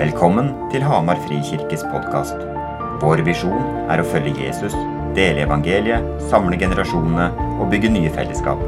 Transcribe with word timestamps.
Velkommen 0.00 0.46
til 0.72 0.80
Hamar 0.80 1.18
Frikirkes 1.26 1.82
podkast. 1.92 2.38
Vår 3.02 3.20
visjon 3.26 3.66
er 3.92 4.00
å 4.00 4.04
følge 4.08 4.46
Jesus, 4.46 4.72
dele 5.12 5.42
evangeliet, 5.44 6.06
samle 6.30 6.56
generasjonene 6.56 7.26
og 7.60 7.66
bygge 7.68 7.90
nye 7.92 8.08
fellesskap. 8.14 8.62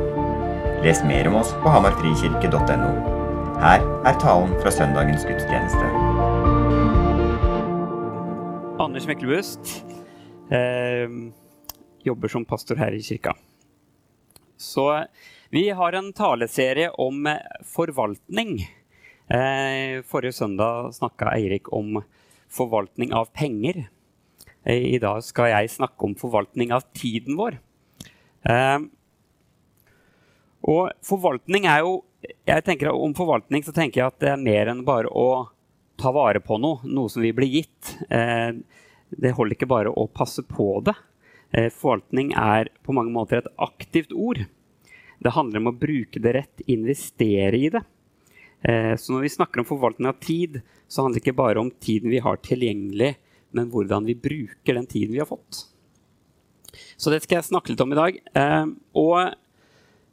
Les 0.84 1.00
mer 1.08 1.30
om 1.30 1.38
oss 1.40 1.54
på 1.62 1.72
hamarfrikirke.no. 1.72 2.90
Her 3.62 3.80
er 4.10 4.18
talen 4.20 4.52
fra 4.60 4.74
søndagens 4.76 5.24
gudstjeneste. 5.24 5.88
Anders 8.84 9.08
Meklebust 9.08 9.72
eh, 10.52 11.16
jobber 12.04 12.34
som 12.36 12.44
pastor 12.44 12.76
her 12.82 12.92
i 12.92 13.00
kirka. 13.00 13.32
Så 14.60 14.84
vi 15.48 15.70
har 15.80 15.96
en 15.96 16.12
taleserie 16.12 16.92
om 17.00 17.24
forvaltning. 17.72 18.58
Eh, 19.30 20.02
forrige 20.02 20.32
søndag 20.32 20.94
snakka 20.94 21.30
Eirik 21.36 21.72
om 21.72 22.02
forvaltning 22.50 23.12
av 23.14 23.28
penger. 23.32 23.86
Eh, 24.64 24.94
I 24.94 24.98
dag 24.98 25.22
skal 25.22 25.52
jeg 25.52 25.70
snakke 25.70 26.04
om 26.04 26.16
forvaltning 26.18 26.72
av 26.74 26.82
tiden 26.92 27.38
vår. 27.38 27.58
Eh, 28.42 28.78
og 30.62 30.90
forvaltning 31.06 31.66
er 31.66 31.84
jo 31.86 32.02
jeg 32.46 32.62
tenker 32.62 32.86
Om 32.94 33.14
forvaltning 33.18 33.64
så 33.66 33.72
tenker 33.74 33.98
jeg 33.98 34.06
at 34.06 34.18
det 34.20 34.28
er 34.30 34.36
mer 34.38 34.68
enn 34.70 34.84
bare 34.86 35.10
å 35.10 35.48
ta 35.98 36.12
vare 36.14 36.38
på 36.38 36.54
noe, 36.58 36.78
noe 36.86 37.10
som 37.10 37.22
vi 37.22 37.32
blir 37.34 37.50
gitt. 37.50 37.96
Det 39.10 39.32
holder 39.34 39.56
ikke 39.56 39.66
bare 39.66 39.90
å 39.90 40.06
passe 40.06 40.44
på 40.46 40.78
det. 40.86 40.94
Forvaltning 41.74 42.30
er 42.38 42.70
på 42.86 42.94
mange 42.94 43.10
måter 43.10 43.40
et 43.40 43.50
aktivt 43.58 44.14
ord. 44.14 44.46
Det 45.18 45.34
handler 45.34 45.64
om 45.64 45.72
å 45.72 45.74
bruke 45.74 46.22
det 46.22 46.36
rett, 46.38 46.62
investere 46.70 47.58
i 47.58 47.72
det. 47.74 47.82
Eh, 48.62 48.94
så 48.96 49.12
når 49.12 49.26
vi 49.26 49.34
snakker 49.34 49.62
om 49.62 49.66
forvaltning 49.66 50.08
av 50.10 50.20
tid, 50.22 50.60
så 50.88 51.02
handler 51.02 51.18
det 51.18 51.24
ikke 51.24 51.40
bare 51.40 51.62
om 51.62 51.70
tiden 51.82 52.12
vi 52.12 52.22
har 52.22 52.38
tilgjengelig, 52.44 53.14
men 53.56 53.70
hvordan 53.72 54.06
vi 54.06 54.16
bruker 54.16 54.78
den 54.78 54.88
tiden 54.88 55.14
vi 55.14 55.22
har 55.22 55.28
fått. 55.28 55.66
Så 56.96 57.10
det 57.12 57.20
skal 57.24 57.40
jeg 57.40 57.50
snakke 57.50 57.72
litt 57.72 57.82
om 57.84 57.92
i 57.92 57.98
dag. 57.98 58.18
Eh, 58.38 58.66
og 59.02 59.18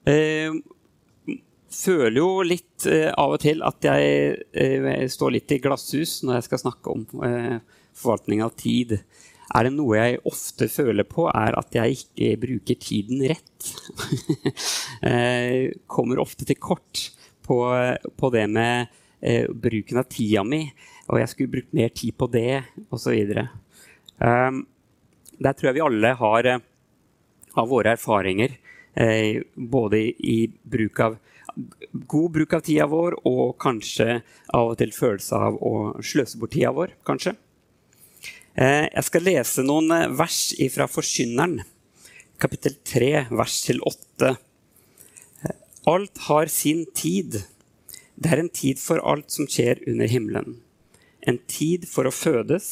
eh, 0.10 0.58
føler 1.70 2.18
jo 2.18 2.30
litt 2.42 2.88
av 2.90 3.36
og 3.36 3.42
til 3.44 3.62
at 3.62 3.86
jeg 3.86 5.10
står 5.14 5.36
litt 5.36 5.52
i 5.54 5.60
glasshus 5.62 6.24
når 6.26 6.40
jeg 6.40 6.46
skal 6.48 6.62
snakke 6.64 6.94
om 6.96 7.04
forvaltning 7.94 8.42
av 8.42 8.56
tid. 8.58 8.96
Er 9.54 9.68
det 9.68 9.76
noe 9.76 10.00
jeg 10.00 10.22
ofte 10.32 10.66
føler 10.72 11.06
på, 11.06 11.28
er 11.30 11.54
at 11.60 11.78
jeg 11.78 12.00
ikke 12.00 12.32
bruker 12.42 12.80
tiden 12.82 13.22
rett. 13.30 13.70
Kommer 15.94 16.24
ofte 16.26 16.50
til 16.50 16.58
kort 16.58 17.12
på, 17.50 17.60
på 18.18 18.32
det 18.36 18.46
med 18.52 18.90
eh, 19.22 19.50
bruken 19.50 20.02
av 20.02 20.10
tida 20.12 20.46
mi, 20.46 20.62
og 21.10 21.22
jeg 21.22 21.32
skulle 21.32 21.54
brukt 21.58 21.74
mer 21.76 21.90
tid 21.96 22.18
på 22.18 22.30
det, 22.32 22.62
osv. 22.94 23.16
Um, 23.34 23.48
ehm, 24.28 24.60
der 25.40 25.56
tror 25.56 25.72
jeg 25.72 25.80
vi 25.80 25.86
alle 25.88 26.14
har, 26.20 26.52
har 26.54 27.64
eh, 27.64 27.70
våre 27.74 27.96
erfaringer, 27.98 28.54
eh, 28.94 29.42
både 29.56 30.04
i 30.06 30.40
bruk 30.64 31.04
av 31.08 31.20
god 31.92 32.32
bruk 32.32 32.54
av 32.54 32.64
tida 32.64 32.88
vår, 32.90 33.20
og 33.28 33.58
kanskje 33.62 34.22
av 34.54 34.74
og 34.74 34.78
til 34.80 34.94
følelse 34.96 35.40
av 35.50 35.58
å 35.66 35.74
sløse 36.06 36.40
bort 36.40 36.54
tida 36.56 36.72
vår, 36.76 36.94
kanskje. 37.08 37.36
Eh, 38.60 38.86
jeg 38.86 39.08
skal 39.08 39.26
lese 39.26 39.66
noen 39.66 39.92
eh, 39.96 40.08
vers 40.20 40.42
fra 40.74 40.88
Forkynneren, 40.92 41.60
kapittel 42.42 42.78
3, 42.88 43.12
vers 43.32 43.60
til 43.66 43.82
8. 43.88 44.36
Alt 45.90 46.18
har 46.18 46.46
sin 46.46 46.86
tid. 46.94 47.44
Det 48.16 48.30
er 48.30 48.44
en 48.44 48.52
tid 48.54 48.78
for 48.78 49.02
alt 49.10 49.32
som 49.34 49.48
skjer 49.50 49.80
under 49.90 50.12
himmelen. 50.12 50.60
En 51.26 51.40
tid 51.50 51.88
for 51.90 52.06
å 52.06 52.12
fødes, 52.14 52.68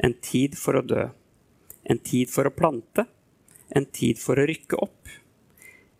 en 0.00 0.14
tid 0.24 0.56
for 0.56 0.78
å 0.78 0.82
dø. 0.92 1.02
En 1.92 2.00
tid 2.00 2.32
for 2.32 2.48
å 2.48 2.54
plante, 2.56 3.04
en 3.76 3.84
tid 3.98 4.16
for 4.22 4.40
å 4.40 4.46
rykke 4.48 4.80
opp. 4.80 5.12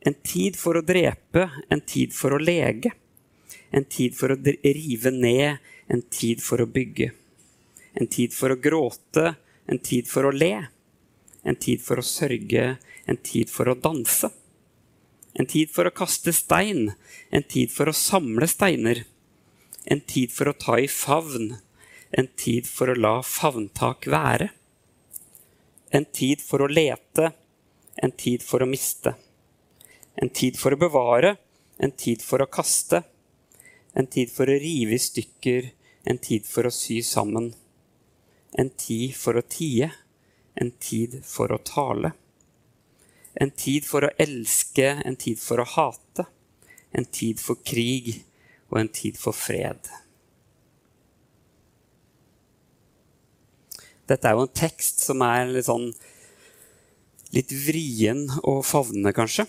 En 0.08 0.16
tid 0.24 0.56
for 0.56 0.80
å 0.80 0.84
drepe, 0.88 1.44
en 1.68 1.84
tid 1.84 2.16
for 2.16 2.32
å 2.32 2.40
lege. 2.40 2.94
En 3.68 3.84
tid 3.84 4.16
for 4.16 4.32
å 4.32 4.40
rive 4.40 5.12
ned, 5.12 5.60
en 5.92 6.06
tid 6.08 6.40
for 6.48 6.64
å 6.64 6.70
bygge. 6.80 7.12
En 7.92 8.08
tid 8.08 8.32
for 8.32 8.56
å 8.56 8.60
gråte, 8.70 9.34
en 9.68 9.84
tid 9.84 10.08
for 10.08 10.30
å 10.30 10.32
le. 10.32 10.54
En 11.44 11.60
tid 11.60 11.84
for 11.84 12.00
å 12.00 12.10
sørge, 12.16 12.78
en 13.04 13.24
tid 13.32 13.52
for 13.52 13.68
å 13.68 13.76
danse. 13.76 14.32
En 15.38 15.46
tid 15.46 15.70
for 15.70 15.86
å 15.86 15.94
kaste 15.94 16.32
stein, 16.34 16.92
en 17.30 17.44
tid 17.46 17.70
for 17.70 17.90
å 17.90 17.94
samle 17.94 18.48
steiner. 18.50 19.04
En 19.86 20.00
tid 20.02 20.32
for 20.34 20.50
å 20.50 20.56
ta 20.58 20.78
i 20.82 20.88
favn, 20.90 21.52
en 22.10 22.28
tid 22.36 22.66
for 22.66 22.90
å 22.90 22.98
la 22.98 23.20
favntak 23.22 24.08
være. 24.10 24.50
En 25.94 26.04
tid 26.04 26.42
for 26.44 26.64
å 26.64 26.68
lete, 26.68 27.30
en 28.02 28.12
tid 28.12 28.42
for 28.42 28.64
å 28.64 28.68
miste. 28.68 29.14
En 30.18 30.28
tid 30.34 30.58
for 30.58 30.74
å 30.74 30.80
bevare, 30.80 31.36
en 31.78 31.94
tid 31.94 32.22
for 32.26 32.42
å 32.42 32.50
kaste. 32.50 33.04
En 33.94 34.10
tid 34.10 34.30
for 34.34 34.50
å 34.50 34.58
rive 34.58 34.98
i 34.98 35.02
stykker, 35.02 35.70
en 36.10 36.18
tid 36.18 36.46
for 36.46 36.66
å 36.66 36.74
sy 36.74 36.98
sammen. 37.06 37.52
En 38.58 38.70
tid 38.70 39.14
for 39.16 39.38
å 39.38 39.46
tie, 39.46 39.92
en 40.58 40.74
tid 40.82 41.20
for 41.24 41.54
å 41.54 41.62
tale. 41.62 42.12
En 43.38 43.52
tid 43.54 43.86
for 43.86 44.06
å 44.06 44.14
elske, 44.18 44.96
en 45.06 45.16
tid 45.16 45.38
for 45.38 45.62
å 45.62 45.68
hate. 45.76 46.26
En 46.96 47.06
tid 47.06 47.38
for 47.38 47.60
krig 47.62 48.24
og 48.68 48.80
en 48.82 48.90
tid 48.90 49.18
for 49.20 49.36
fred. 49.36 49.90
Dette 54.08 54.24
er 54.24 54.34
jo 54.34 54.46
en 54.46 54.56
tekst 54.56 55.04
som 55.04 55.22
er 55.22 55.50
litt 55.52 55.68
sånn 55.68 55.90
litt 57.36 57.52
vrien 57.52 58.24
å 58.48 58.58
favne, 58.64 59.12
kanskje. 59.12 59.44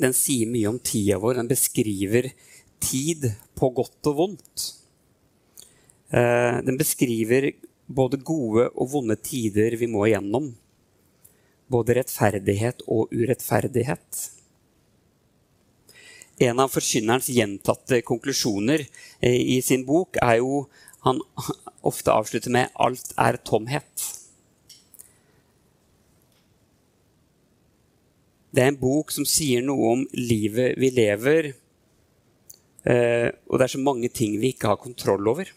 Den 0.00 0.16
sier 0.16 0.48
mye 0.48 0.70
om 0.70 0.78
tida 0.80 1.18
vår. 1.20 1.36
Den 1.42 1.50
beskriver 1.50 2.30
tid 2.82 3.28
på 3.58 3.68
godt 3.76 4.08
og 4.08 4.16
vondt. 4.16 4.64
Eh, 6.08 6.58
den 6.64 6.80
beskriver 6.80 7.50
både 7.86 8.18
gode 8.24 8.70
og 8.72 8.88
vonde 8.94 9.18
tider 9.20 9.76
vi 9.76 9.90
må 9.92 10.06
igjennom 10.08 10.48
både 11.72 11.96
rettferdighet 11.98 12.84
og 12.86 13.12
urettferdighet. 13.14 14.22
En 16.42 16.62
av 16.62 16.72
forkynnerens 16.72 17.28
gjentatte 17.30 18.00
konklusjoner 18.06 18.84
eh, 19.20 19.38
i 19.56 19.60
sin 19.64 19.84
bok 19.88 20.18
er 20.22 20.40
jo 20.40 20.64
han 21.06 21.20
ofte 21.90 22.14
avslutter 22.14 22.52
med 22.54 22.70
'alt 22.74 23.14
er 23.18 23.38
tomhet'. 23.42 24.08
Det 28.52 28.60
er 28.60 28.68
en 28.68 28.80
bok 28.80 29.10
som 29.14 29.24
sier 29.24 29.62
noe 29.64 29.94
om 29.94 30.02
livet 30.12 30.76
vi 30.76 30.90
lever, 30.92 31.54
eh, 32.84 33.28
og 33.48 33.58
det 33.58 33.64
er 33.64 33.72
så 33.72 33.80
mange 33.80 34.10
ting 34.12 34.36
vi 34.40 34.52
ikke 34.52 34.68
har 34.74 34.80
kontroll 34.82 35.28
over. 35.28 35.48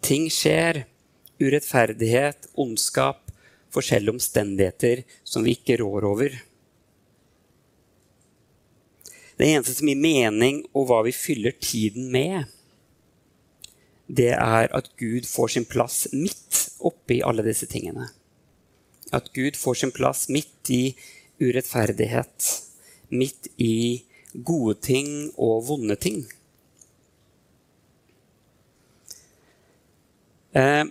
Ting 0.00 0.30
skjer. 0.32 0.86
Urettferdighet, 1.34 2.46
ondskap, 2.54 3.33
forskjellige 3.74 4.14
omstendigheter 4.16 5.04
som 5.26 5.44
vi 5.44 5.56
ikke 5.58 5.78
rår 5.82 6.06
over. 6.08 6.36
Det 9.34 9.48
eneste 9.50 9.74
som 9.78 9.90
gir 9.90 9.98
mening, 9.98 10.62
og 10.74 10.88
hva 10.88 11.00
vi 11.06 11.14
fyller 11.14 11.56
tiden 11.58 12.10
med, 12.14 12.46
det 14.06 14.32
er 14.36 14.70
at 14.70 14.90
Gud 15.00 15.26
får 15.26 15.54
sin 15.56 15.66
plass 15.66 16.04
midt 16.12 16.60
oppi 16.84 17.18
alle 17.24 17.42
disse 17.46 17.66
tingene. 17.70 18.10
At 19.14 19.32
Gud 19.34 19.58
får 19.58 19.80
sin 19.80 19.94
plass 19.94 20.28
midt 20.30 20.70
i 20.70 20.94
urettferdighet, 21.42 22.50
midt 23.10 23.50
i 23.58 24.04
gode 24.34 24.76
ting 24.82 25.10
og 25.34 25.64
vonde 25.68 25.96
ting. 25.98 26.22
Eh, 30.54 30.84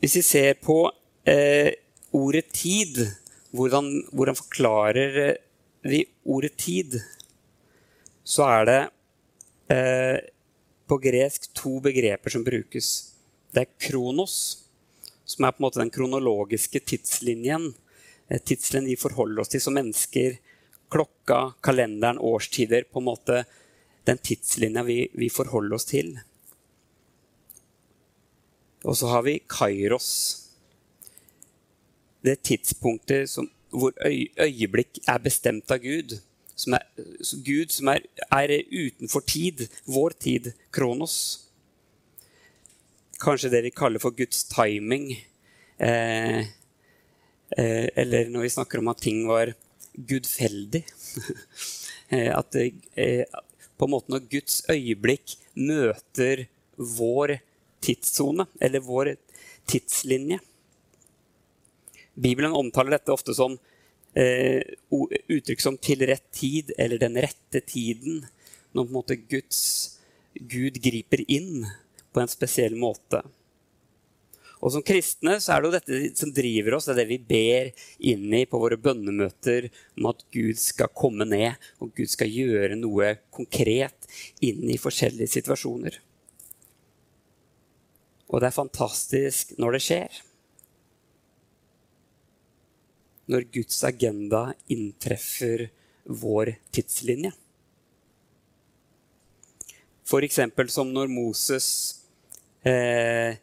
hvis 0.00 0.16
vi 0.16 0.22
ser 0.22 0.58
på 0.60 0.82
eh, 1.24 1.72
ordet 2.16 2.50
tid 2.52 3.02
hvordan, 3.50 3.88
hvordan, 4.12 4.38
forklarer 4.38 5.36
vi 5.82 6.04
ordet 6.24 6.56
tid? 6.56 7.00
Så 8.24 8.46
er 8.46 8.66
det 8.68 8.80
eh, 9.74 10.18
på 10.86 10.98
gresk 11.02 11.48
to 11.56 11.80
begreper 11.82 12.30
som 12.30 12.44
brukes. 12.46 12.90
Det 13.50 13.64
er 13.64 13.88
kronos, 13.88 14.36
som 15.24 15.46
er 15.46 15.54
på 15.54 15.62
en 15.62 15.66
måte 15.66 15.82
den 15.82 15.90
kronologiske 15.94 16.82
tidslinjen. 16.92 17.72
Eh, 18.28 18.38
tidslinjen 18.38 18.92
vi 18.92 19.00
forholder 19.00 19.42
oss 19.42 19.50
til 19.50 19.64
som 19.64 19.74
mennesker. 19.78 20.38
Klokka, 20.90 21.56
kalenderen, 21.62 22.18
årstider. 22.18 22.86
på 22.92 22.98
en 22.98 23.10
måte 23.10 23.44
Den 24.04 24.18
tidslinja 24.18 24.82
vi, 24.82 25.10
vi 25.12 25.28
forholder 25.28 25.74
oss 25.74 25.84
til. 25.84 26.18
Og 28.84 28.96
så 28.96 29.06
har 29.06 29.22
vi 29.22 29.42
kairos 29.46 30.39
det 32.24 32.40
tidspunktet 32.46 33.30
som, 33.30 33.48
hvor 33.70 33.94
øy, 34.06 34.28
øyeblikk 34.40 35.00
er 35.08 35.18
bestemt 35.22 35.70
av 35.70 35.82
Gud. 35.82 36.18
Som 36.56 36.76
er, 36.76 36.84
Gud 37.46 37.72
som 37.72 37.88
er, 37.88 38.04
er, 38.28 38.56
utenfor 38.68 39.24
tid, 39.24 39.66
vår 39.86 40.16
tid, 40.20 40.52
kronos. 40.72 41.46
kanskje 43.20 43.50
det 43.52 43.64
vi 43.64 43.70
kaller 43.70 44.00
for 44.00 44.16
Guds 44.16 44.44
timing. 44.48 45.10
Eh, 45.78 46.38
eh, 47.58 47.88
eller 47.96 48.28
når 48.28 48.46
vi 48.46 48.54
snakker 48.56 48.80
om 48.80 48.88
at 48.88 49.00
ting 49.00 49.26
var 49.28 49.54
gudfeldig. 49.94 50.84
Eh, 52.10 52.26
at 52.34 52.56
eh, 52.58 53.22
på 53.78 53.86
en 53.86 53.92
måte 53.92 54.10
når 54.10 54.24
Guds 54.32 54.64
øyeblikk 54.66 55.36
møter 55.54 56.48
vår 56.74 57.36
tidssone, 57.78 58.48
eller 58.58 58.82
vår 58.82 59.12
tidslinje. 59.70 60.40
Bibelen 62.20 62.56
omtaler 62.56 62.98
dette 62.98 63.14
ofte 63.14 63.34
som 63.36 63.56
eh, 64.14 64.60
uttrykk 64.90 65.62
som 65.62 65.78
'til 65.78 66.06
rett 66.06 66.26
tid' 66.32 66.74
eller 66.78 66.98
'den 66.98 67.16
rette 67.16 67.60
tiden'. 67.60 68.26
Når 68.72 68.84
på 68.84 68.88
en 68.88 68.94
måte 68.94 69.16
Guds, 69.16 69.98
Gud 70.34 70.78
griper 70.82 71.24
inn 71.26 71.66
på 72.12 72.20
en 72.20 72.28
spesiell 72.28 72.76
måte. 72.76 73.22
Og 74.60 74.72
Som 74.72 74.82
kristne 74.82 75.40
så 75.40 75.54
er 75.54 75.60
det 75.60 75.68
jo 75.68 75.72
dette 75.78 76.16
som 76.20 76.32
driver 76.32 76.74
oss, 76.76 76.84
det 76.84 76.92
er 76.92 77.00
det 77.00 77.08
vi 77.08 77.18
ber 77.18 77.70
inn 77.98 78.28
i 78.34 78.44
på 78.44 78.60
våre 78.60 78.76
bønnemøter, 78.76 79.70
om 79.96 80.10
at 80.12 80.22
Gud 80.30 80.58
skal 80.60 80.92
komme 80.92 81.24
ned, 81.24 81.56
og 81.80 81.94
Gud 81.96 82.12
skal 82.12 82.28
gjøre 82.28 82.76
noe 82.76 83.14
konkret 83.32 84.06
inn 84.44 84.68
i 84.68 84.76
forskjellige 84.76 85.32
situasjoner. 85.40 85.96
Og 88.28 88.40
det 88.40 88.50
er 88.50 88.60
fantastisk 88.60 89.56
når 89.58 89.72
det 89.72 89.82
skjer 89.88 90.20
når 93.30 93.46
Guds 93.54 93.78
agenda 93.86 94.50
inntreffer 94.72 95.68
vår 96.04 96.56
tidslinje. 96.74 97.30
F.eks. 100.10 100.40
som 100.74 100.90
når 100.90 101.10
Moses 101.12 101.68
eh, 102.66 103.38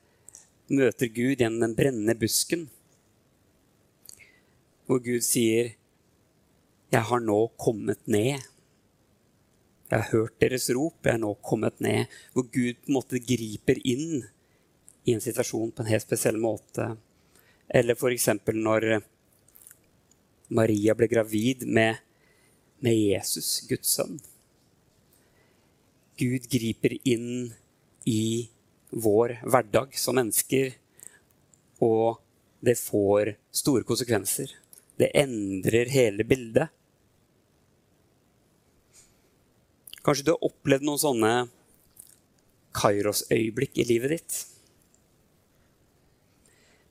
møter 0.67 1.07
Gud 1.15 1.39
gjennom 1.39 1.63
den 1.63 1.75
brennende 1.77 2.17
busken. 2.19 2.67
Hvor 4.87 4.99
Gud 5.03 5.23
sier, 5.23 5.75
'Jeg 6.91 7.03
har 7.03 7.19
nå 7.19 7.39
kommet 7.59 7.99
ned'. 8.07 8.43
Jeg 9.87 9.99
har 9.99 10.11
hørt 10.11 10.39
deres 10.39 10.69
rop, 10.75 10.99
jeg 11.03 11.13
er 11.13 11.23
nå 11.23 11.33
kommet 11.43 11.79
ned. 11.79 12.07
Hvor 12.33 12.43
Gud 12.43 12.75
på 12.75 12.87
en 12.91 12.93
måte 12.99 13.19
griper 13.23 13.79
inn 13.87 14.23
i 15.07 15.13
en 15.13 15.23
situasjon 15.23 15.71
på 15.71 15.83
en 15.83 15.91
helt 15.91 16.03
spesiell 16.03 16.37
måte. 16.37 16.97
Eller 17.69 17.95
f.eks. 17.95 18.27
når 18.51 19.01
Maria 20.47 20.95
ble 20.95 21.09
gravid 21.11 21.65
med, 21.67 21.99
med 22.79 22.95
Jesus, 22.95 23.61
Guds 23.67 23.91
sønn. 23.97 24.19
Gud 26.17 26.47
griper 26.49 26.95
inn 27.05 27.51
i 28.07 28.47
vår 28.89 29.37
hverdag 29.43 29.93
som 29.99 30.17
mennesker, 30.17 30.71
og 31.83 32.23
det 32.63 32.77
får 32.79 33.35
store 33.53 33.85
konsekvenser. 33.85 34.53
Det 34.97 35.11
endrer 35.13 35.91
hele 35.93 36.25
bildet. 36.25 36.71
Kanskje 40.01 40.25
du 40.25 40.31
har 40.33 40.47
opplevd 40.47 40.87
noen 40.87 41.01
sånne 41.01 41.31
Kairos-øyeblikk 42.77 43.77
i 43.81 43.85
livet 43.89 44.15
ditt. 44.15 44.37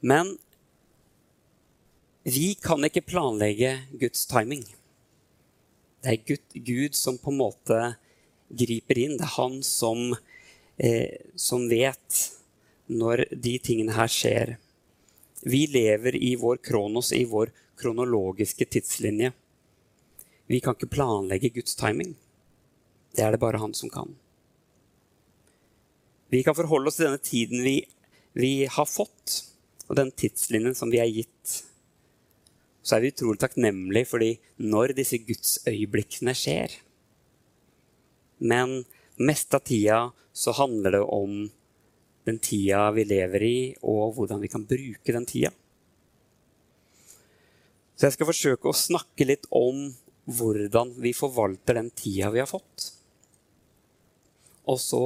Men 0.07 0.37
vi 2.27 2.55
kan 2.59 2.83
ikke 2.83 3.05
planlegge 3.07 3.71
Guds 4.01 4.25
timing. 4.27 4.65
Det 6.03 6.11
er 6.11 6.39
Gud, 6.59 6.95
som 6.99 7.21
på 7.23 7.31
en 7.31 7.39
måte 7.39 7.77
griper 8.51 8.99
inn. 8.99 9.15
Det 9.15 9.23
er 9.29 9.37
han 9.37 9.61
som, 9.63 10.17
eh, 10.77 11.23
som 11.39 11.69
vet 11.71 12.33
når 12.91 13.29
de 13.31 13.53
tingene 13.63 13.95
her 13.95 14.11
skjer. 14.11 14.57
Vi 15.47 15.69
lever 15.71 16.17
i 16.19 16.35
vår 16.35 16.59
kronos, 16.67 17.13
i 17.13 17.23
vår 17.25 17.53
kronologiske 17.79 18.67
tidslinje. 18.75 19.33
Vi 20.47 20.61
kan 20.61 20.75
ikke 20.75 20.91
planlegge 20.99 21.55
Guds 21.55 21.79
timing. 21.79 22.17
Det 23.15 23.23
er 23.23 23.31
det 23.31 23.41
bare 23.41 23.63
han 23.63 23.75
som 23.75 23.91
kan. 23.91 24.17
Vi 26.29 26.43
kan 26.43 26.59
forholde 26.59 26.91
oss 26.91 26.99
til 26.99 27.07
denne 27.07 27.23
tiden 27.23 27.63
vi, 27.63 27.87
vi 28.35 28.67
har 28.67 28.87
fått, 28.91 29.45
og 29.87 29.95
den 29.95 30.11
tidslinjen 30.11 30.75
som 30.75 30.91
vi 30.91 30.99
er 30.99 31.07
gitt 31.07 31.63
så 32.87 32.97
er 32.97 33.03
vi 33.03 33.11
utrolig 33.11 33.43
takknemlige 33.43 34.09
fordi 34.13 34.31
når 34.63 34.95
disse 34.95 35.19
gudsøyeblikkene 35.27 36.35
skjer 36.39 36.77
Men 38.39 38.83
mest 39.19 39.55
av 39.57 39.65
tida 39.67 40.01
så 40.37 40.53
handler 40.55 40.99
det 40.99 41.05
om 41.17 41.39
den 42.29 42.39
tida 42.43 42.91
vi 42.93 43.07
lever 43.07 43.43
i, 43.47 43.59
og 43.87 44.17
hvordan 44.17 44.43
vi 44.43 44.51
kan 44.53 44.67
bruke 44.67 45.15
den 45.15 45.25
tida. 45.25 45.53
Så 47.97 48.09
jeg 48.09 48.17
skal 48.17 48.29
forsøke 48.29 48.69
å 48.69 48.77
snakke 48.77 49.25
litt 49.25 49.47
om 49.55 49.87
hvordan 50.27 50.93
vi 51.01 51.15
forvalter 51.17 51.79
den 51.79 51.89
tida 51.97 52.29
vi 52.35 52.43
har 52.43 52.51
fått. 52.51 52.91
Og 54.69 54.83
så 54.83 55.03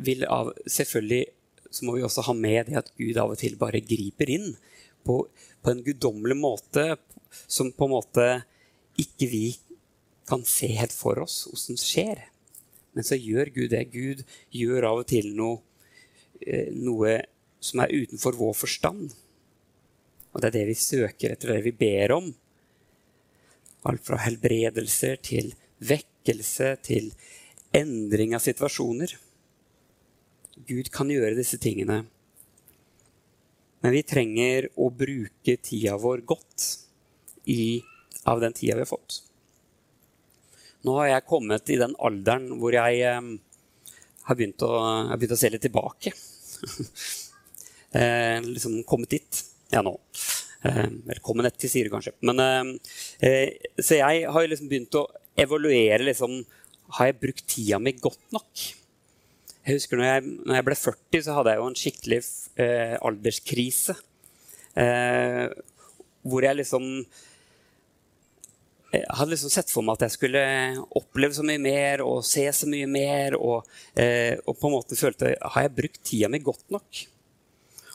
vil 0.00 0.24
av, 0.30 0.54
selvfølgelig 0.64 1.26
så 1.70 1.86
må 1.86 1.98
vi 1.98 2.06
også 2.06 2.24
ha 2.30 2.34
med 2.34 2.70
det 2.70 2.78
at 2.80 2.92
Gud 2.96 3.18
av 3.20 3.34
og 3.34 3.42
til 3.42 3.58
bare 3.60 3.82
griper 3.84 4.32
inn 4.32 4.48
på, 5.04 5.22
på 5.62 5.72
en 5.72 5.82
guddommelig 5.86 6.36
måte 6.38 6.84
som 7.46 7.72
på 7.72 7.86
en 7.86 7.94
måte 7.94 8.26
ikke 9.00 9.28
vi 9.30 9.44
kan 10.28 10.44
se 10.46 10.70
helt 10.78 10.94
for 10.94 11.18
oss 11.22 11.44
hvordan 11.48 11.80
skjer. 11.80 12.22
Men 12.94 13.06
så 13.06 13.18
gjør 13.18 13.52
Gud 13.54 13.70
det. 13.72 13.84
Gud 13.94 14.22
gjør 14.54 14.88
av 14.90 15.02
og 15.02 15.08
til 15.10 15.30
noe, 15.38 15.60
eh, 16.42 16.70
noe 16.74 17.20
som 17.62 17.82
er 17.84 17.94
utenfor 17.94 18.38
vår 18.38 18.54
forstand. 18.58 19.14
Og 20.32 20.40
det 20.40 20.50
er 20.50 20.58
det 20.58 20.68
vi 20.70 20.78
søker 20.78 21.34
etter, 21.34 21.54
det 21.54 21.66
vi 21.66 21.74
ber 21.74 22.14
om. 22.14 22.30
Alt 23.86 24.04
fra 24.06 24.20
helbredelser 24.20 25.18
til 25.24 25.54
vekkelse 25.80 26.74
til 26.84 27.12
endring 27.74 28.34
av 28.36 28.44
situasjoner. 28.44 29.14
Gud 30.68 30.90
kan 30.92 31.10
gjøre 31.10 31.38
disse 31.38 31.58
tingene 31.62 32.04
men 33.80 33.94
vi 33.94 34.02
trenger 34.06 34.68
å 34.76 34.90
bruke 34.92 35.56
tida 35.62 35.96
vår 36.00 36.24
godt 36.28 36.66
i, 37.50 37.80
av 38.28 38.40
den 38.42 38.54
tida 38.56 38.76
vi 38.76 38.84
har 38.84 38.90
fått. 38.90 39.22
Nå 40.84 40.96
har 41.00 41.10
jeg 41.10 41.28
kommet 41.28 41.72
i 41.72 41.78
den 41.80 41.94
alderen 42.00 42.48
hvor 42.60 42.74
jeg 42.76 43.00
eh, 43.04 43.30
har, 44.28 44.36
begynt 44.36 44.62
å, 44.64 44.70
har, 45.10 45.16
begynt 45.20 45.36
å, 45.36 45.40
se 45.40 45.50
litt 45.52 45.64
tilbake. 45.64 46.12
eh, 48.00 48.38
liksom 48.44 48.80
kommet 48.88 49.12
dit. 49.16 49.42
Ja, 49.72 49.84
nå. 49.84 49.96
Eh, 50.64 50.86
eller 50.86 51.20
kommet 51.24 51.48
nett 51.48 51.60
til 51.60 51.72
Sire, 51.72 51.92
kanskje. 51.92 52.14
Men, 52.24 52.40
eh, 52.40 53.28
eh, 53.28 53.68
så 53.80 54.00
jeg 54.00 54.24
har 54.28 54.48
liksom 54.48 54.72
begynt 54.72 54.96
å 55.00 55.08
evaluere 55.36 56.04
liksom, 56.04 56.42
Har 56.90 57.06
jeg 57.06 57.20
brukt 57.22 57.44
tida 57.46 57.78
mi 57.78 57.92
godt 57.92 58.32
nok? 58.34 58.62
Jeg 59.66 59.76
husker 59.76 60.00
når 60.00 60.08
jeg, 60.08 60.36
når 60.46 60.56
jeg, 60.56 60.66
ble 60.68 60.76
40, 60.82 61.24
så 61.26 61.34
hadde 61.36 61.52
jeg 61.52 61.60
jo 61.60 61.66
en 61.70 61.80
skikkelig 61.80 62.20
eh, 62.64 62.94
alderskrise. 63.10 63.96
Eh, 64.80 65.46
hvor 66.24 66.46
jeg 66.46 66.60
liksom 66.60 66.86
jeg 68.90 69.06
hadde 69.06 69.30
liksom 69.30 69.52
sett 69.54 69.70
for 69.70 69.86
meg 69.86 69.98
at 69.98 70.08
jeg 70.08 70.16
skulle 70.16 70.40
oppleve 70.98 71.36
så 71.36 71.44
mye 71.46 71.60
mer 71.62 72.02
og 72.02 72.24
se 72.26 72.42
så 72.54 72.66
mye 72.66 72.88
mer. 72.90 73.36
Og, 73.38 73.68
eh, 73.94 74.34
og 74.42 74.56
på 74.58 74.66
en 74.66 74.74
måte 74.74 74.98
følte 74.98 75.36
Har 75.38 75.66
jeg 75.66 75.76
brukt 75.76 76.00
tida 76.02 76.30
mi 76.32 76.40
godt 76.42 76.66
nok? 76.74 77.04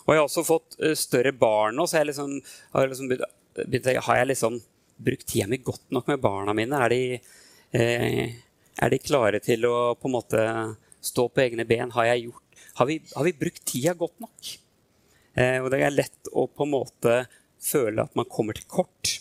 Og 0.06 0.14
jeg 0.14 0.22
har 0.22 0.28
også 0.28 0.46
fått 0.46 0.78
uh, 0.86 0.94
større 0.98 1.34
barn 1.34 1.76
nå, 1.76 1.88
så 1.90 1.98
jeg 2.00 2.12
liksom, 2.12 2.38
har 2.76 2.88
liksom 2.88 3.10
begynt, 3.10 3.88
Har 4.06 4.20
jeg 4.22 4.30
liksom 4.32 4.60
brukt 5.02 5.28
tida 5.28 5.50
mi 5.52 5.60
godt 5.66 5.92
nok 5.96 6.08
med 6.14 6.22
barna 6.24 6.54
mine? 6.56 6.80
Er 6.86 6.94
de, 6.94 7.20
eh, 7.76 8.36
er 8.78 8.94
de 8.94 9.02
klare 9.02 9.42
til 9.44 9.66
å 9.68 9.76
på 9.98 10.08
en 10.08 10.16
måte 10.16 10.44
stå 11.06 11.28
på 11.30 11.44
egne 11.46 11.66
ben. 11.68 11.94
Har, 11.96 12.10
gjort, 12.16 12.62
har, 12.80 12.90
vi, 12.90 13.00
har 13.14 13.28
vi, 13.28 13.36
brukt 13.46 13.66
tida 13.68 13.94
godt 13.98 14.20
nok? 14.24 14.52
Eh, 15.36 15.60
og 15.62 15.70
det 15.74 15.82
er 15.84 15.94
lett 15.94 16.32
å 16.34 16.48
på 16.48 16.66
en 16.66 16.74
måte 16.74 17.16
føle 17.66 18.06
at 18.06 18.18
man 18.18 18.30
kommer 18.32 18.58
til 18.58 18.68
kort. 18.72 19.20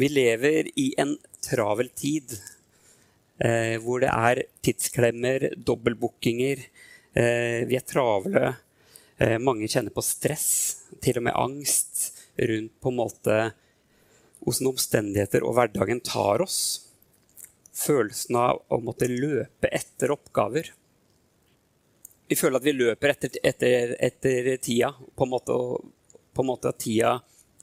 Vi 0.00 0.08
lever 0.08 0.70
i 0.80 0.92
en 1.00 1.16
travel 1.44 1.90
tid 1.94 2.32
eh, 3.42 3.76
hvor 3.82 4.02
det 4.02 4.10
er 4.12 4.44
tidsklemmer, 4.64 5.50
dobbeltbookinger. 5.56 6.62
Eh, 7.12 7.62
vi 7.68 7.76
er 7.76 7.86
travle. 7.86 8.54
Eh, 9.20 9.36
mange 9.38 9.68
kjenner 9.70 9.94
på 9.94 10.04
stress, 10.04 10.48
til 11.04 11.20
og 11.20 11.28
med 11.28 11.36
angst 11.38 12.08
rundt 12.40 12.78
på 12.80 12.92
en 12.92 12.98
måte 12.98 13.36
hvordan 14.42 14.72
omstendigheter 14.72 15.44
og 15.46 15.54
hverdagen 15.54 16.00
tar 16.02 16.42
oss 16.42 16.58
følelsen 17.72 18.36
av 18.36 18.62
å 18.68 18.78
måtte 18.84 19.08
løpe 19.08 19.70
etter 19.72 20.12
oppgaver. 20.12 20.72
Vi 22.28 22.36
føler 22.38 22.60
at 22.60 22.66
vi 22.66 22.76
løper 22.76 23.14
etter, 23.14 23.38
etter, 23.44 23.94
etter 24.00 24.50
tida, 24.62 24.92
på 25.16 25.26
en, 25.26 25.32
måte, 25.32 25.56
på 26.32 26.44
en 26.44 26.48
måte 26.48 26.72
at 26.72 26.80
tida 26.80 27.16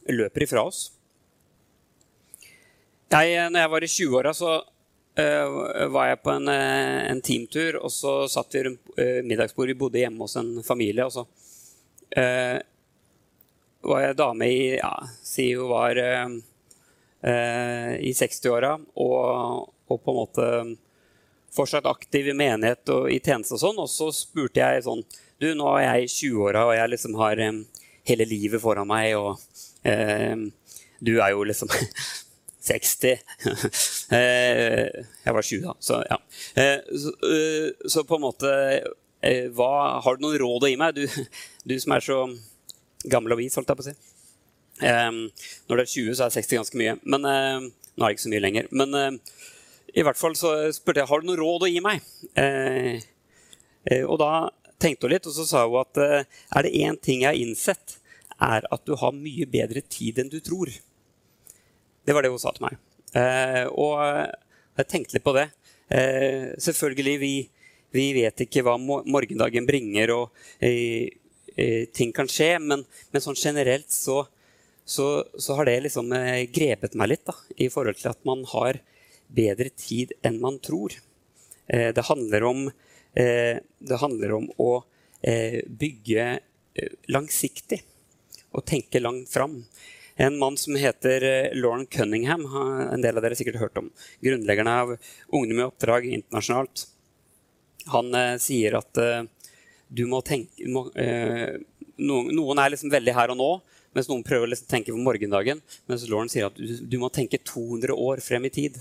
løper 0.10 0.46
ifra 0.46 0.66
oss. 0.70 0.90
Jeg, 3.10 3.50
når 3.50 3.64
jeg 3.64 3.72
var 3.74 3.86
i 3.86 3.90
20-åra, 3.90 4.34
så 4.38 4.52
uh, 4.62 5.88
var 5.90 6.12
jeg 6.12 6.22
på 6.22 6.34
en, 6.36 6.52
uh, 6.54 7.00
en, 7.10 7.22
teamtur, 7.26 7.80
og 7.82 7.90
så 7.94 8.14
satt 8.30 8.54
vi 8.54 8.68
rundt 8.68 8.92
uh, 9.00 9.22
middagsbordet. 9.26 9.74
Vi 9.74 9.82
bodde 9.82 10.04
hjemme 10.04 10.26
hos 10.26 10.38
en 10.38 10.52
familie. 10.66 11.06
og 11.06 11.14
så 11.14 11.26
var 13.86 14.02
jeg 14.02 14.16
dame 14.18 14.46
i 14.50 14.62
ja, 14.80 14.96
Si 15.22 15.44
hun 15.54 15.70
var 15.70 15.94
i 17.22 18.14
60-åra 18.18 18.72
og, 18.98 19.70
og, 19.90 20.02
på 20.04 20.14
en 20.14 20.20
måte 20.20 20.48
fortsatt 21.56 21.90
aktiv 21.90 22.30
i 22.30 22.38
menighet 22.38 22.92
og 22.94 23.10
i 23.12 23.20
tjeneste 23.20 23.58
og 23.58 23.64
sånn. 23.64 23.82
Og 23.82 23.90
så 23.92 24.12
spurte 24.16 24.62
jeg 24.62 24.86
sånn 24.86 25.04
Du, 25.42 25.50
nå 25.56 25.70
er 25.78 25.86
jeg 25.88 26.06
i 26.06 26.14
20-åra, 26.14 26.66
og 26.68 26.76
jeg 26.76 26.94
liksom 26.94 27.20
har 27.22 27.44
um, 27.48 27.62
hele 28.10 28.28
livet 28.28 28.62
foran 28.62 28.90
meg, 28.90 29.16
og 29.16 29.40
du 31.00 31.14
er 31.24 31.32
jo 31.32 31.46
liksom 31.48 31.72
60. 32.70 33.18
Eh, 34.10 34.88
jeg 35.22 35.34
var 35.36 35.46
20 35.46 35.66
da, 35.68 35.74
så 35.86 36.00
ja. 36.10 36.16
Eh, 36.58 36.80
så, 36.98 37.12
eh, 37.30 37.90
så 37.94 38.02
på 38.10 38.18
en 38.18 38.24
måte 38.24 38.54
hva, 39.54 40.00
Har 40.02 40.18
du 40.18 40.24
noen 40.24 40.40
råd 40.42 40.66
å 40.66 40.72
gi 40.72 40.80
meg, 40.82 40.98
du, 40.98 41.06
du 41.70 41.76
som 41.78 41.94
er 41.94 42.02
så 42.02 42.18
gammel 43.06 43.36
og 43.36 43.42
vis, 43.44 43.54
holdt 43.60 43.70
jeg 43.70 43.78
på 43.78 43.86
å 43.86 43.90
si? 43.92 43.94
Når 44.82 45.76
du 45.78 45.84
er 45.84 45.92
20, 45.92 46.18
så 46.18 46.26
er 46.26 46.34
60 46.40 46.62
ganske 46.64 46.82
mye. 46.82 46.96
Men 47.04 47.22
nå 47.22 47.30
er 47.30 48.08
det 48.08 48.16
ikke 48.16 48.26
så 48.26 48.34
mye 48.34 48.46
lenger. 48.48 48.70
Men 48.72 49.20
i 49.94 50.04
hvert 50.06 50.20
fall 50.20 50.36
så 50.38 50.54
spurte 50.76 51.04
jeg 51.04 51.10
har 51.10 51.22
du 51.22 51.30
noen 51.30 51.42
råd 51.42 51.66
å 51.68 51.72
gi 51.72 51.82
meg. 51.84 52.04
Og 54.06 54.16
da 54.22 54.32
tenkte 54.82 55.08
hun 55.08 55.14
litt, 55.14 55.28
og 55.28 55.36
så 55.36 55.46
sa 55.48 55.64
hun 55.66 55.80
at 55.82 56.00
er 56.00 56.66
det 56.66 56.76
én 56.78 56.98
ting 57.00 57.24
jeg 57.24 57.32
har 57.32 57.40
innsett, 57.40 58.00
er 58.40 58.66
at 58.72 58.86
du 58.88 58.96
har 59.00 59.16
mye 59.16 59.48
bedre 59.50 59.84
tid 59.84 60.22
enn 60.22 60.32
du 60.32 60.40
tror. 60.44 60.72
Det 62.06 62.16
var 62.16 62.26
det 62.26 62.32
hun 62.32 62.42
sa 62.42 62.54
til 62.56 62.66
meg. 62.66 62.80
Eh, 63.18 63.66
og 63.70 64.00
jeg 64.80 64.90
tenkte 64.90 65.18
litt 65.18 65.26
på 65.26 65.36
det. 65.36 65.48
Eh, 65.90 66.52
selvfølgelig, 66.62 67.16
vi, 67.22 67.34
vi, 67.96 68.06
vet 68.16 68.46
ikke 68.46 68.64
hva 68.66 68.78
morgendagen 68.80 69.68
bringer, 69.68 70.14
og 70.16 70.44
eh, 70.64 71.10
eh, 71.56 71.88
ting 71.94 72.14
kan 72.16 72.30
skje, 72.32 72.56
men, 72.64 72.86
men 73.12 73.26
sånn 73.26 73.40
generelt 73.40 73.92
så, 73.94 74.24
så, 74.86 75.10
så, 75.36 75.58
har 75.58 75.70
det 75.70 75.80
liksom 75.88 76.14
eh, 76.16 76.46
grepet 76.54 76.98
meg 77.00 77.14
litt 77.14 77.26
da, 77.28 77.36
i 77.58 77.70
forhold 77.74 78.00
til 78.00 78.14
at 78.14 78.24
man 78.30 78.46
har 78.54 78.82
bedre 79.30 79.70
tid 79.76 80.14
enn 80.26 80.40
man 80.42 80.60
tror. 80.64 80.96
Eh, 81.68 81.90
det 81.96 82.08
handler 82.10 82.48
om, 82.50 82.70
det 83.10 83.98
handler 84.00 84.32
om 84.36 84.44
å 84.62 84.84
bygge 85.82 86.26
langsiktig 87.10 87.80
og 88.54 88.66
tenke 88.70 89.02
langt 89.02 89.32
fram. 89.34 89.64
En 90.20 90.38
mann 90.38 90.58
som 90.58 90.76
heter 90.76 91.24
eh, 91.24 91.54
Lauren 91.56 91.86
Cunningham, 91.86 92.46
en 92.92 93.02
del 93.02 93.18
av 93.18 93.24
dere 93.24 93.38
sikkert 93.40 93.62
hørt 93.62 93.78
om. 93.80 93.86
Grunnleggerne 94.20 94.74
av 94.82 94.90
Ungdom 95.32 95.62
i 95.62 95.64
oppdrag 95.64 96.10
internasjonalt. 96.10 96.84
Han 97.94 98.12
eh, 98.18 98.34
sier 98.44 98.76
at 98.82 99.00
eh, 99.00 99.22
du 99.88 100.04
må 100.12 100.20
tenke 100.28 100.68
må, 100.68 100.90
eh, 101.00 101.56
noen, 102.04 102.60
er 102.60 102.74
liksom 102.74 102.92
veldig 102.92 103.16
her 103.16 103.32
og 103.32 103.40
nå, 103.40 103.50
mens 103.96 104.12
noen 104.12 104.26
prøver 104.28 104.50
å 104.50 104.52
liksom 104.52 104.68
tenke 104.72 104.92
på 104.92 105.00
morgendagen. 105.08 105.64
Mens 105.88 106.04
Lauren 106.12 106.32
sier 106.32 106.50
at 106.50 106.60
du, 106.60 106.68
du 106.68 107.00
må 107.00 107.08
tenke 107.16 107.40
200 107.40 107.96
år 107.96 108.24
frem 108.24 108.50
i 108.50 108.54
tid. 108.60 108.76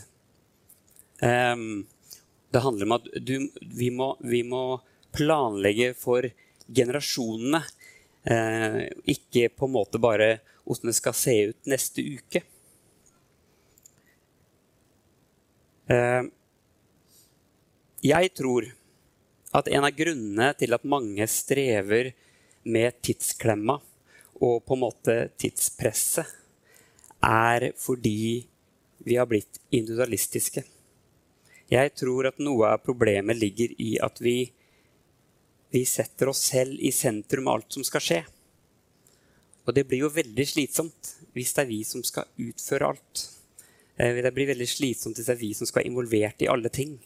Um, 1.22 1.86
det 2.50 2.62
handler 2.64 2.86
om 2.86 2.92
at 2.96 3.08
du, 3.20 3.50
vi, 3.60 3.90
må, 3.90 4.16
vi, 4.20 4.42
må, 4.46 4.80
planlegge 5.12 5.92
for 5.96 6.26
generasjonene. 6.68 7.62
Eh, 8.28 8.82
ikke 9.08 9.48
på 9.56 9.68
en 9.68 9.72
måte 9.72 10.00
bare 10.00 10.38
hvordan 10.66 10.90
det 10.90 10.96
skal 10.98 11.16
se 11.16 11.34
ut 11.48 11.70
neste 11.70 12.04
uke. 12.04 12.42
Eh, 15.88 16.28
jeg 18.04 18.32
tror 18.36 18.68
at 19.58 19.70
en 19.72 19.88
av 19.88 19.96
grunnene 19.96 20.52
til 20.60 20.76
at 20.76 20.84
mange 20.88 21.24
strever 21.32 22.12
med 22.68 23.00
tidsklemma 23.00 23.78
og 24.44 24.60
på 24.68 24.76
en 24.76 24.84
måte 24.84 25.16
tidspresset, 25.40 26.28
er 27.24 27.72
fordi 27.74 28.44
vi 29.02 29.16
har 29.18 29.26
blitt 29.26 29.58
individualistiske. 29.74 30.62
Jeg 31.68 31.92
tror 32.00 32.30
at 32.30 32.38
noe 32.40 32.70
av 32.72 32.80
problemet 32.80 33.36
ligger 33.36 33.74
i 33.76 33.98
at 34.00 34.22
vi, 34.24 34.38
vi 35.68 35.82
setter 35.84 36.30
oss 36.32 36.40
selv 36.48 36.80
i 36.80 36.92
sentrum 36.96 37.48
av 37.48 37.58
alt 37.58 37.76
som 37.76 37.84
skal 37.84 38.04
skje. 38.04 38.20
Og 39.68 39.74
det 39.76 39.84
blir 39.84 40.06
jo 40.06 40.14
veldig 40.14 40.46
slitsomt 40.48 41.12
hvis 41.36 41.52
det 41.52 41.66
er 41.66 41.68
vi 41.68 41.82
som 41.84 42.00
skal 42.06 42.24
utføre 42.40 42.88
alt. 42.88 43.24
Eh, 44.00 44.16
det 44.24 44.32
blir 44.32 44.48
veldig 44.48 44.68
slitsomt 44.70 45.20
hvis 45.20 45.28
det 45.28 45.34
er 45.34 45.42
vi 45.42 45.52
som 45.58 45.68
skal 45.68 45.82
være 45.82 45.90
involvert 45.92 46.44
i 46.44 46.48
alle 46.48 46.72
ting. 46.72 46.96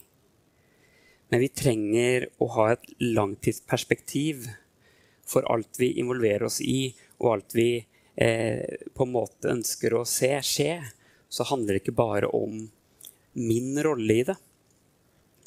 Men 1.27 1.43
vi 1.43 1.51
trenger 1.51 2.29
å 2.39 2.47
ha 2.55 2.69
et 2.71 2.87
langtidsperspektiv 3.03 4.47
for 5.27 5.43
alt 5.51 5.75
vi 5.81 5.91
involverer 5.99 6.47
oss 6.47 6.61
i, 6.63 6.93
og 7.19 7.31
alt 7.33 7.55
vi 7.57 7.67
eh, 8.15 8.87
på 8.95 9.07
en 9.07 9.11
måte 9.11 9.51
ønsker 9.51 9.95
å 9.97 10.05
se 10.07 10.31
skje. 10.45 10.77
Så 11.27 11.49
handler 11.51 11.75
det 11.75 11.83
ikke 11.83 11.97
bare 11.99 12.31
om 12.31 12.61
min 13.33 13.75
rolle 13.83 14.19
i 14.21 14.25
det, 14.27 14.37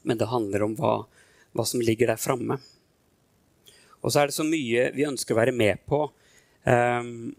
men 0.07 0.19
det 0.21 0.31
handler 0.31 0.65
om 0.67 0.77
hva, 0.79 0.95
hva 1.53 1.67
som 1.67 1.83
ligger 1.83 2.13
der 2.13 2.21
framme. 2.21 2.61
Og 4.01 4.13
så 4.13 4.23
er 4.23 4.31
det 4.31 4.37
så 4.37 4.47
mye 4.47 4.91
vi 4.95 5.09
ønsker 5.09 5.35
å 5.35 5.41
være 5.43 5.57
med 5.57 5.83
på 5.91 6.07
Um, 6.67 7.31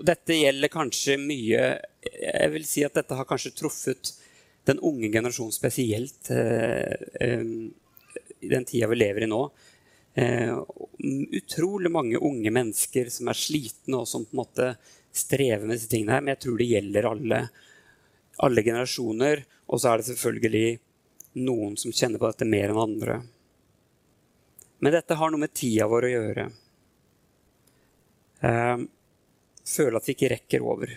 dette 0.00 0.38
gjelder 0.38 0.70
kanskje 0.72 1.18
mye 1.20 1.64
Jeg 2.00 2.52
vil 2.54 2.62
si 2.64 2.80
at 2.86 2.94
dette 2.96 3.16
har 3.18 3.28
kanskje 3.28 3.52
truffet 3.58 4.14
den 4.64 4.80
unge 4.80 5.10
generasjonen 5.12 5.52
spesielt 5.52 6.30
uh, 6.32 6.94
um, 7.20 7.68
i 8.40 8.48
den 8.48 8.64
tida 8.66 8.88
vi 8.88 8.98
lever 8.98 9.26
i 9.26 9.28
nå. 9.28 9.42
Uh, 10.16 10.62
utrolig 11.36 11.90
mange 11.92 12.18
unge 12.18 12.50
mennesker 12.54 13.10
som 13.12 13.28
er 13.30 13.38
slitne 13.38 14.00
og 14.00 14.08
som 14.08 14.24
på 14.24 14.32
en 14.32 14.40
måte 14.40 14.68
strever 15.12 15.66
med 15.66 15.76
disse 15.76 15.90
tingene 15.92 16.16
her. 16.16 16.24
Men 16.24 16.34
jeg 16.34 16.42
tror 16.46 16.58
det 16.58 16.70
gjelder 16.70 17.08
alle, 17.10 17.40
alle 18.46 18.64
generasjoner. 18.66 19.44
Og 19.68 19.82
så 19.82 19.92
er 19.92 20.00
det 20.00 20.08
selvfølgelig 20.08 20.66
noen 21.38 21.76
som 21.80 21.92
kjenner 21.94 22.20
på 22.20 22.28
dette 22.28 22.48
mer 22.48 22.72
enn 22.72 22.82
andre. 22.82 23.20
Men 24.82 24.96
dette 24.96 25.16
har 25.16 25.30
noe 25.30 25.44
med 25.44 25.54
tida 25.54 25.86
vår 25.88 26.08
å 26.08 26.12
gjøre. 26.12 26.44
Føle 29.72 30.00
at 30.00 30.08
vi 30.08 30.14
ikke 30.16 30.30
rekker 30.32 30.64
over. 30.66 30.92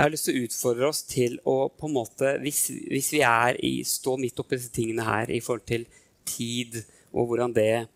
Jeg 0.00 0.06
har 0.06 0.12
lyst 0.14 0.30
til 0.30 0.38
å 0.38 0.44
utfordre 0.46 0.86
oss 0.88 1.02
til 1.04 1.34
å 1.44 1.56
på 1.76 1.88
en 1.90 1.92
måte, 1.92 2.30
Hvis, 2.40 2.70
hvis 2.88 3.10
vi 3.12 3.18
er 3.26 3.58
i, 3.60 3.82
står 3.84 4.22
midt 4.22 4.38
oppi 4.40 4.56
disse 4.56 4.72
tingene 4.72 5.04
her 5.04 5.28
i 5.28 5.42
forhold 5.44 5.66
til 5.68 5.84
tid, 6.24 6.78
og 7.12 7.28
hvordan 7.28 7.52
det 7.52 7.88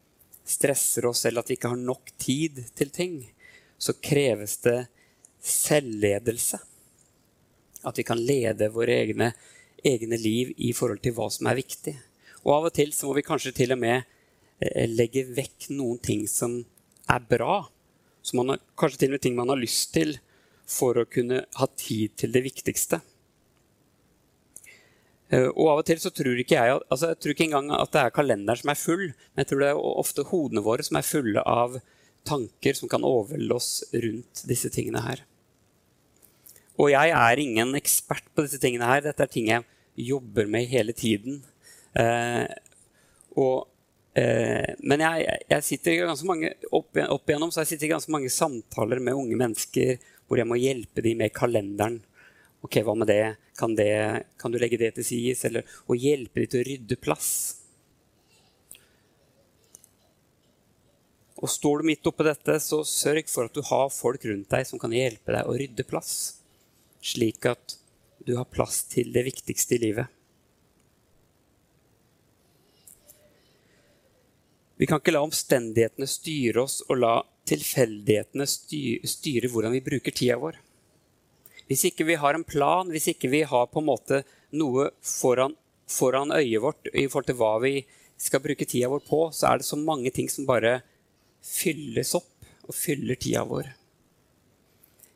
stresser 0.45 1.07
oss, 1.09 1.23
eller 1.25 1.41
at 1.41 1.49
vi 1.49 1.57
ikke 1.57 1.71
har 1.73 1.81
nok 1.81 2.13
tid 2.21 2.61
til 2.77 2.91
ting, 2.93 3.15
så 3.79 3.95
kreves 3.97 4.59
det 4.67 4.83
selvledelse. 5.45 6.61
At 7.85 7.99
vi 8.01 8.07
kan 8.07 8.21
lede 8.21 8.71
våre 8.73 8.97
egne, 9.03 9.33
egne 9.85 10.19
liv 10.21 10.55
i 10.57 10.73
forhold 10.77 11.03
til 11.05 11.17
hva 11.17 11.29
som 11.33 11.51
er 11.51 11.61
viktig. 11.61 11.95
Og 12.45 12.53
av 12.57 12.69
og 12.71 12.77
til 12.77 12.93
så 12.97 13.09
må 13.09 13.17
vi 13.19 13.27
kanskje 13.27 13.55
til 13.57 13.75
og 13.77 13.81
med 13.81 14.03
eh, 14.61 14.87
legge 14.89 15.27
vekk 15.37 15.71
noen 15.77 16.01
ting 16.05 16.25
som 16.31 16.63
er 17.11 17.25
bra. 17.29 17.65
Som 18.25 18.41
man 18.41 18.55
har, 18.55 18.63
kanskje 18.81 19.05
til 19.05 19.13
og 19.13 19.19
med 19.19 19.25
ting 19.27 19.37
man 19.37 19.53
har 19.53 19.61
lyst 19.61 19.93
til, 19.97 20.17
for 20.65 20.97
å 20.97 21.05
kunne 21.05 21.43
ha 21.59 21.67
tid 21.77 22.15
til 22.17 22.33
det 22.33 22.41
viktigste. 22.47 23.03
Eh, 25.29 25.49
og 25.49 25.67
av 25.73 25.83
og 25.83 25.89
til 25.89 26.01
så 26.01 26.13
tror 26.15 26.41
ikke 26.41 26.57
jeg 26.57 26.79
altså 26.79 27.13
jeg 27.13 27.21
tror 27.21 27.35
ikke 27.35 27.47
engang 27.49 27.71
at 27.77 27.93
det 27.93 28.01
er 28.01 28.17
kalenderen 28.17 28.61
som 28.61 28.73
er 28.73 28.81
full, 28.81 29.05
men 29.13 29.45
jeg 29.45 29.51
tror 29.51 29.63
det 29.63 29.71
er 29.73 29.85
ofte 30.05 30.27
hodene 30.31 30.65
våre 30.65 30.87
som 30.87 31.01
er 31.01 31.09
fulle 31.09 31.45
av 31.45 31.79
tanker 32.25 32.77
som 32.77 32.89
kan 32.89 33.05
overvelde 33.05 33.57
oss 33.57 33.71
rundt 33.93 34.45
disse 34.49 34.71
tingene 34.73 35.05
her. 35.05 35.25
Og 36.81 36.91
jeg 36.91 37.13
er 37.15 37.41
ingen 37.43 37.77
ekspert 37.79 38.27
på 38.35 38.45
disse 38.47 38.59
tingene 38.63 38.89
her. 38.89 39.05
Dette 39.05 39.23
er 39.23 39.31
ting 39.31 39.51
jeg 39.51 39.67
jobber 40.09 40.49
med 40.51 40.67
hele 40.71 40.95
tiden. 40.97 41.43
Eh, 41.95 42.47
og, 43.39 43.69
eh, 44.19 44.75
men 44.83 45.05
jeg, 45.05 45.29
jeg, 45.51 45.67
sitter 45.69 46.01
ganske 46.09 46.27
mange 46.27 46.51
opp, 46.75 46.99
opp 46.99 47.31
igjennom, 47.31 47.53
så 47.55 47.63
jeg 47.63 47.75
sitter 47.75 47.89
i 47.89 47.95
ganske 47.95 48.15
mange 48.15 48.33
samtaler 48.33 49.03
med 49.03 49.15
unge 49.15 49.39
mennesker 49.39 49.97
hvor 50.27 50.41
jeg 50.41 50.51
må 50.51 50.59
hjelpe 50.59 51.05
dem 51.05 51.23
med 51.23 51.35
kalenderen. 51.37 52.01
Ok, 52.65 52.81
hva 52.83 52.95
med 52.97 53.11
det? 53.13 53.37
Kan, 53.59 53.77
det, 53.79 53.93
kan 54.41 54.51
du 54.51 54.59
legge 54.59 54.81
det 54.81 54.95
til 54.97 55.07
sides? 55.07 55.45
Eller 55.47 55.69
å 55.87 55.95
hjelpe 55.95 56.43
dem 56.43 56.51
til 56.51 56.65
å 56.65 56.67
rydde 56.67 56.99
plass. 56.99 57.31
Og 61.45 61.51
står 61.53 61.83
du 61.83 61.91
midt 61.91 62.09
oppi 62.09 62.25
dette, 62.25 62.57
så 62.63 62.81
sørg 62.89 63.29
for 63.29 63.51
at 63.51 63.55
du 63.55 63.61
har 63.69 63.91
folk 63.93 64.25
rundt 64.27 64.49
deg 64.51 64.65
som 64.67 64.81
kan 64.81 64.95
hjelpe 64.97 65.35
deg 65.35 65.45
å 65.47 65.59
rydde 65.61 65.85
plass. 65.87 66.15
Slik 67.05 67.45
at 67.49 67.77
du 68.25 68.37
har 68.39 68.49
plass 68.49 68.85
til 68.89 69.13
det 69.13 69.27
viktigste 69.27 69.77
i 69.77 69.83
livet. 69.83 70.09
Vi 74.81 74.89
kan 74.89 74.99
ikke 74.99 75.13
la 75.15 75.23
omstendighetene 75.23 76.09
styre 76.11 76.65
oss 76.65 76.81
og 76.89 76.99
la 77.03 77.13
tilfeldighetene 77.49 78.47
styre 78.49 79.51
hvordan 79.53 79.75
vi 79.77 79.85
bruker 79.85 80.17
tida 80.17 80.39
vår. 80.41 80.57
Hvis 81.69 81.85
ikke 81.89 82.07
vi 82.09 82.17
har 82.21 82.37
en 82.37 82.45
plan, 82.45 82.91
hvis 82.93 83.11
ikke 83.13 83.31
vi 83.33 83.45
har 83.49 83.69
på 83.71 83.81
en 83.81 83.89
måte 83.89 84.23
noe 84.57 84.91
foran, 85.05 85.55
foran 85.89 86.35
øyet 86.35 86.65
vårt 86.65 86.91
i 86.93 87.07
forhold 87.07 87.29
til 87.31 87.39
hva 87.39 87.53
vi 87.63 87.77
skal 88.21 88.43
bruke 88.45 88.67
tida 88.69 88.91
vår 88.93 89.05
på, 89.07 89.21
så 89.33 89.53
er 89.53 89.61
det 89.61 89.69
så 89.69 89.79
mange 89.81 90.13
ting 90.15 90.29
som 90.33 90.49
bare 90.49 90.79
fylles 91.45 92.15
opp 92.17 92.49
og 92.65 92.77
fyller 92.77 93.21
tida 93.21 93.45
vår. 93.49 93.71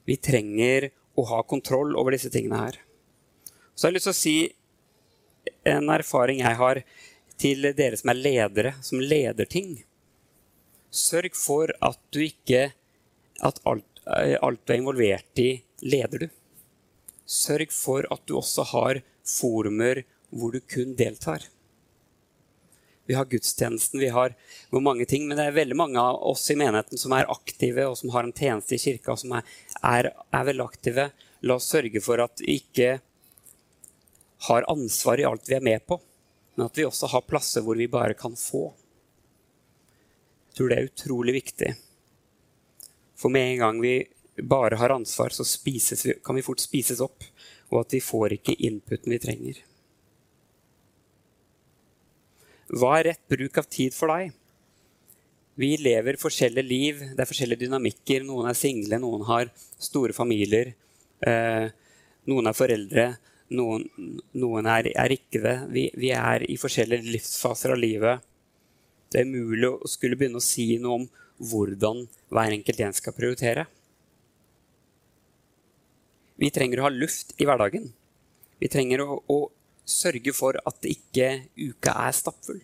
Vi 0.08 0.16
trenger 0.24 0.90
å 1.18 1.24
ha 1.32 1.42
kontroll 1.46 1.96
over 1.98 2.14
disse 2.14 2.30
tingene 2.32 2.60
her. 2.62 2.78
Så 3.74 3.86
jeg 3.86 3.90
har 3.90 3.96
lyst 3.96 4.08
til 4.08 4.14
å 4.14 4.22
si 4.22 4.36
en 5.68 5.90
erfaring 5.92 6.42
jeg 6.42 6.58
har 6.58 6.82
til 7.38 7.68
dere 7.78 7.98
som 7.98 8.12
er 8.12 8.18
ledere, 8.18 8.74
som 8.82 9.00
leder 9.02 9.48
ting. 9.48 9.76
Sørg 10.90 11.36
for 11.36 11.72
at 11.84 12.00
du 12.14 12.22
ikke 12.24 12.72
At 13.38 13.60
alt, 13.70 13.84
alt 14.42 14.64
du 14.66 14.72
er 14.72 14.80
involvert 14.80 15.38
i, 15.38 15.60
leder 15.86 16.24
du. 16.24 16.30
Sørg 17.22 17.70
for 17.70 18.02
at 18.10 18.24
du 18.26 18.32
også 18.34 18.64
har 18.72 18.98
forumer 19.22 20.00
hvor 20.34 20.50
du 20.50 20.58
kun 20.58 20.96
deltar. 20.98 21.44
Vi 23.08 23.14
har 23.16 23.24
gudstjenesten, 23.24 24.00
vi 24.00 24.08
har 24.12 24.34
mange 24.70 25.06
ting, 25.08 25.28
men 25.28 25.38
det 25.38 25.46
er 25.48 25.54
veldig 25.56 25.76
mange 25.80 26.00
av 26.00 26.18
oss 26.28 26.42
i 26.52 26.56
menigheten 26.60 27.00
som 27.00 27.14
er 27.16 27.30
aktive, 27.32 27.86
og 27.88 27.96
som 27.96 28.10
har 28.12 28.26
en 28.26 28.34
tjeneste 28.36 28.76
i 28.76 28.82
kirka, 28.82 29.14
og 29.14 29.22
som 29.22 29.32
er, 29.38 29.46
er, 29.80 30.10
er 30.28 30.44
veldig 30.44 30.64
aktive. 30.66 31.06
La 31.48 31.56
oss 31.56 31.70
sørge 31.72 32.02
for 32.04 32.20
at 32.20 32.42
vi 32.44 32.58
ikke 32.60 32.98
har 34.50 34.68
ansvar 34.68 35.22
i 35.22 35.24
alt 35.24 35.48
vi 35.48 35.56
er 35.56 35.64
med 35.64 35.86
på, 35.88 35.96
men 36.54 36.66
at 36.66 36.76
vi 36.76 36.84
også 36.84 37.08
har 37.14 37.24
plasser 37.24 37.64
hvor 37.64 37.80
vi 37.80 37.88
bare 37.88 38.18
kan 38.18 38.36
få. 38.36 38.66
Jeg 40.50 40.60
tror 40.60 40.68
det 40.68 40.78
er 40.78 40.92
utrolig 40.92 41.36
viktig. 41.38 41.72
For 43.16 43.32
med 43.32 43.54
en 43.54 43.64
gang 43.64 43.80
vi 43.80 43.94
bare 44.44 44.76
har 44.76 44.92
ansvar, 44.92 45.32
så 45.32 45.48
vi, 45.64 45.80
kan 46.20 46.36
vi 46.36 46.44
fort 46.44 46.60
spises 46.60 47.00
opp, 47.00 47.24
og 47.72 47.86
at 47.86 47.96
vi 47.96 48.04
får 48.04 48.36
ikke 48.36 48.60
inputen 48.68 49.16
vi 49.16 49.22
trenger. 49.24 49.64
Hva 52.68 52.98
er 52.98 53.12
rett 53.12 53.24
bruk 53.30 53.58
av 53.60 53.68
tid 53.72 53.94
for 53.96 54.12
deg? 54.12 54.34
Vi 55.58 55.72
lever 55.80 56.18
forskjellige 56.20 56.66
liv. 56.66 57.00
Det 57.16 57.22
er 57.24 57.28
forskjellige 57.28 57.64
dynamikker. 57.64 58.26
Noen 58.26 58.50
er 58.50 58.58
single, 58.58 59.00
noen 59.02 59.24
har 59.26 59.48
store 59.80 60.14
familier. 60.14 60.74
Eh, 61.26 61.66
noen 62.28 62.46
er 62.50 62.54
foreldre, 62.54 63.06
noen, 63.56 63.86
noen 64.38 64.68
er, 64.70 64.90
er, 64.92 65.14
ikke 65.16 65.40
det. 65.42 65.56
Vi, 65.72 65.88
vi, 65.96 66.12
er 66.14 66.44
i 66.46 66.58
forskjellige 66.60 67.08
livsfaser 67.16 67.74
av 67.74 67.80
livet. 67.80 68.24
Det 69.08 69.22
er 69.22 69.30
umulig 69.32 69.70
å 69.70 69.88
skulle 69.88 70.18
begynne 70.20 70.38
å 70.38 70.44
si 70.44 70.74
noe 70.82 71.00
om 71.00 71.08
hvordan 71.38 72.04
hver 72.34 72.54
enkelt 72.54 72.84
en 72.84 72.96
skal 72.96 73.16
prioritere. 73.16 73.64
Vi 76.38 76.52
trenger 76.54 76.82
å 76.82 76.86
ha 76.86 76.94
luft 76.94 77.32
i 77.40 77.48
hverdagen. 77.48 77.88
Vi 78.62 78.70
trenger 78.70 79.02
å, 79.02 79.18
å 79.26 79.38
sørge 79.88 80.34
for 80.36 80.58
at 80.68 80.88
ikke 80.88 81.30
uka 81.56 81.94
er 82.06 82.16
stappfull. 82.16 82.60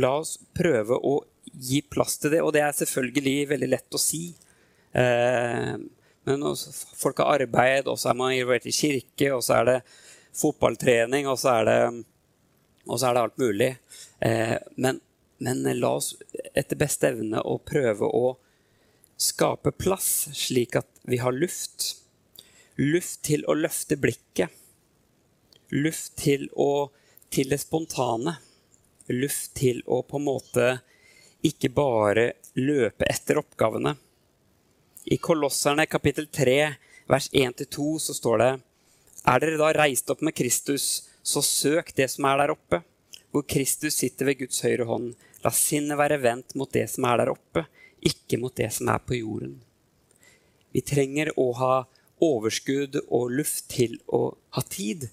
La 0.00 0.14
oss 0.22 0.38
prøve 0.56 0.96
å 0.96 1.18
gi 1.52 1.82
plass 1.84 2.16
til 2.22 2.32
det, 2.32 2.40
og 2.40 2.54
det 2.56 2.62
er 2.64 2.76
selvfølgelig 2.76 3.36
veldig 3.50 3.68
lett 3.68 3.96
å 3.96 4.00
si. 4.00 4.22
Eh, 4.96 5.74
men 6.24 6.46
folk 6.96 7.20
har 7.20 7.42
arbeid, 7.42 7.90
og 7.90 7.98
så 8.00 8.12
er 8.12 8.18
man 8.18 8.32
involvert 8.32 8.68
i 8.70 8.74
kirke, 8.74 9.32
og 9.34 9.42
så 9.44 9.58
er 9.58 9.68
det 9.68 9.78
fotballtrening, 10.38 11.28
og 11.28 11.36
så 11.40 11.58
er 11.58 11.68
det, 11.68 11.80
så 12.88 13.02
er 13.08 13.18
det 13.18 13.24
alt 13.26 13.42
mulig. 13.42 13.72
Eh, 14.24 14.56
men, 14.80 15.02
men 15.44 15.66
la 15.76 15.92
oss 15.98 16.14
etter 16.54 16.80
beste 16.80 17.12
evne 17.12 17.42
å 17.44 17.58
prøve 17.60 18.08
å 18.08 18.36
skape 19.20 19.74
plass, 19.76 20.30
slik 20.34 20.78
at 20.80 20.88
vi 21.10 21.20
har 21.20 21.36
luft. 21.36 21.98
Luft 22.80 23.20
til 23.28 23.44
å 23.44 23.58
løfte 23.58 23.98
blikket 24.00 24.61
luft 25.72 26.16
til, 26.20 26.48
å, 26.52 26.90
til 27.32 27.52
det 27.52 27.60
spontane. 27.62 28.36
Luft 29.12 29.54
til 29.58 29.82
å 29.86 30.02
på 30.06 30.20
en 30.20 30.26
måte 30.28 30.68
ikke 31.46 31.72
bare 31.74 32.26
løpe 32.60 33.08
etter 33.10 33.40
oppgavene. 33.40 33.96
I 35.10 35.18
Kolosserne 35.18 35.88
kapittel 35.90 36.28
3, 36.30 36.58
vers 37.10 37.28
1-2, 37.32 37.88
så 38.04 38.14
står 38.14 38.42
det 38.42 38.52
Er 39.26 39.42
dere 39.42 39.58
da 39.58 39.72
reist 39.74 40.10
opp 40.12 40.22
med 40.22 40.36
Kristus, 40.38 41.08
så 41.22 41.42
søk 41.42 41.92
det 41.96 42.08
som 42.12 42.28
er 42.30 42.42
der 42.42 42.54
oppe, 42.54 42.82
hvor 43.32 43.46
Kristus 43.48 43.96
sitter 43.98 44.28
ved 44.28 44.42
Guds 44.42 44.62
høyre 44.62 44.86
hånd. 44.86 45.14
La 45.42 45.50
sinnet 45.54 45.98
være 45.98 46.20
vendt 46.22 46.54
mot 46.58 46.70
det 46.70 46.84
som 46.92 47.08
er 47.08 47.22
der 47.22 47.32
oppe, 47.32 47.64
ikke 48.02 48.38
mot 48.38 48.54
det 48.54 48.68
som 48.74 48.90
er 48.92 49.02
på 49.02 49.18
jorden. 49.18 49.56
Vi 50.72 50.82
trenger 50.86 51.32
å 51.38 51.48
ha 51.58 51.74
overskudd 52.22 53.00
og 53.08 53.34
luft 53.34 53.66
til 53.72 53.98
å 54.06 54.28
ha 54.54 54.62
tid 54.62 55.08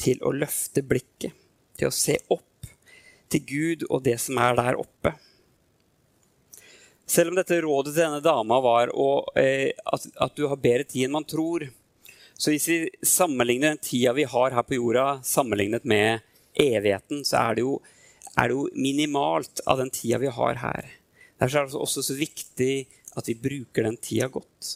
til 0.00 0.20
å 0.24 0.32
løfte 0.34 0.84
blikket, 0.86 1.32
til 1.76 1.90
å 1.90 1.94
se 1.94 2.18
opp 2.32 2.68
til 3.32 3.42
Gud 3.46 3.86
og 3.90 4.04
det 4.06 4.18
som 4.22 4.38
er 4.42 4.56
der 4.58 4.78
oppe. 4.80 5.14
Selv 7.06 7.30
om 7.30 7.38
dette 7.38 7.60
rådet 7.62 7.92
til 7.94 8.02
denne 8.02 8.22
dama 8.22 8.58
var 8.62 8.90
å, 8.90 9.26
eh, 9.38 9.70
at, 9.86 10.08
at, 10.18 10.34
du 10.34 10.48
har 10.50 10.58
bedre 10.58 10.86
tid 10.88 11.06
enn 11.06 11.14
man 11.14 11.26
tror, 11.28 11.68
så 12.36 12.52
hvis 12.52 12.66
vi 12.68 12.78
sammenligner 13.06 13.74
den 13.74 13.82
tida 13.82 14.12
vi 14.16 14.26
har 14.28 14.56
her 14.56 14.66
på 14.66 14.76
jorda, 14.76 15.20
sammenlignet 15.24 15.86
med 15.88 16.24
evigheten, 16.52 17.22
så 17.24 17.44
er 17.44 17.56
det 17.56 17.64
jo, 17.64 17.76
er 18.34 18.50
det 18.50 18.58
jo 18.58 18.66
minimalt 18.74 19.62
av 19.66 19.80
den 19.80 19.92
tida 19.94 20.18
vi 20.20 20.32
har 20.34 20.58
her. 20.60 20.90
Derfor 21.38 21.62
er 21.62 21.70
det 21.70 21.80
også 21.86 22.04
så 22.04 22.16
viktig 22.18 22.74
at 23.16 23.30
vi 23.30 23.38
bruker 23.38 23.86
den 23.86 23.96
tida 24.02 24.28
godt. 24.32 24.74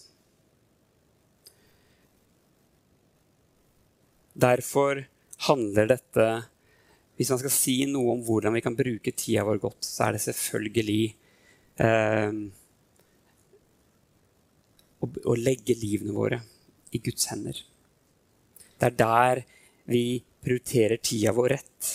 Derfor 4.40 5.04
handler 5.48 5.88
dette 5.90 6.26
Hvis 7.18 7.30
man 7.32 7.40
skal 7.42 7.52
si 7.52 7.74
noe 7.90 8.14
om 8.14 8.22
hvordan 8.24 8.54
vi 8.56 8.62
kan 8.64 8.76
bruke 8.76 9.12
tida 9.12 9.44
vår 9.44 9.58
godt, 9.60 9.84
så 9.84 10.06
er 10.06 10.16
det 10.16 10.22
selvfølgelig 10.24 11.02
eh, 11.84 12.36
å, 15.04 15.08
å 15.28 15.34
legge 15.36 15.76
livene 15.76 16.14
våre 16.16 16.38
i 16.96 17.00
Guds 17.04 17.28
hender. 17.28 17.58
Det 18.80 18.88
er 18.88 18.96
der 19.02 19.42
vi 19.92 20.04
prioriterer 20.40 21.02
tida 21.04 21.34
vår 21.36 21.52
rett. 21.52 21.90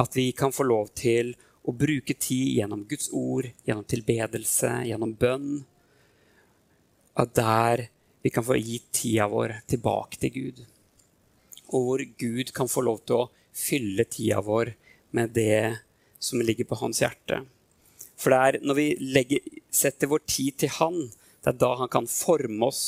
At 0.00 0.16
vi 0.16 0.30
kan 0.38 0.54
få 0.56 0.64
lov 0.64 0.88
til 0.96 1.34
å 1.68 1.74
bruke 1.76 2.16
tid 2.16 2.54
gjennom 2.62 2.86
Guds 2.88 3.10
ord, 3.12 3.50
gjennom 3.68 3.84
tilbedelse, 3.84 4.70
gjennom 4.88 5.12
bønn. 5.20 5.58
At 7.20 7.36
der 7.36 7.84
vi 8.24 8.32
kan 8.32 8.48
få 8.48 8.56
gitt 8.56 8.88
tida 8.96 9.28
vår 9.28 9.58
tilbake 9.68 10.24
til 10.24 10.34
Gud 10.38 10.64
og 11.72 11.88
hvor 11.88 12.04
Gud 12.18 12.52
kan 12.54 12.70
få 12.70 12.84
lov 12.86 13.02
til 13.06 13.22
å 13.24 13.30
fylle 13.56 14.04
tida 14.08 14.42
vår 14.44 14.74
med 15.16 15.32
det 15.36 15.78
som 16.22 16.42
ligger 16.42 16.68
på 16.68 16.78
hans 16.80 17.00
hjerte. 17.02 17.42
For 18.16 18.32
det 18.32 18.40
er 18.40 18.58
når 18.64 18.78
vi 18.78 18.86
legger, 19.00 19.48
setter 19.72 20.10
vår 20.10 20.24
tid 20.28 20.58
til 20.62 20.72
Han, 20.78 20.98
det 21.44 21.52
er 21.52 21.58
da 21.60 21.74
Han 21.82 21.92
kan 21.92 22.08
forme 22.10 22.70
oss. 22.70 22.84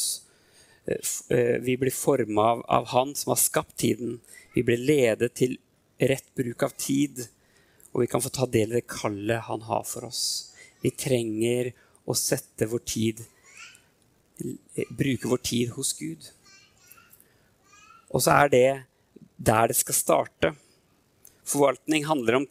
Eh, 0.86 1.00
eh, 1.34 1.56
vi 1.64 1.76
blir 1.76 1.94
forma 1.94 2.52
av, 2.54 2.62
av, 2.68 2.86
Han 2.94 3.14
som 3.14 3.34
har 3.34 3.40
skapt 3.40 3.76
tiden. 3.76 4.20
Vi 4.54 4.64
blir 4.64 4.80
ledet 4.80 5.34
til 5.36 5.58
rett 5.98 6.30
bruk 6.38 6.62
av 6.62 6.76
tid, 6.78 7.26
og 7.92 8.04
vi 8.04 8.10
kan 8.10 8.22
få 8.22 8.32
ta 8.32 8.46
del 8.46 8.72
i 8.72 8.80
det 8.80 8.88
kallet 8.88 9.48
Han 9.50 9.66
har 9.68 9.84
for 9.88 10.08
oss. 10.08 10.54
Vi 10.82 10.94
trenger 10.94 11.72
å 12.08 12.16
sette 12.16 12.68
vår 12.70 12.86
tid 12.86 13.26
Bruke 14.94 15.26
vår 15.26 15.40
tid 15.42 15.72
hos 15.74 15.92
Gud. 15.98 16.28
Og 18.08 18.24
så 18.24 18.36
er 18.44 18.52
det 18.52 18.68
der 19.36 19.68
det 19.70 19.76
skal 19.78 19.96
starte. 19.96 20.52
Forvaltning, 21.48 22.06
om, 22.08 22.46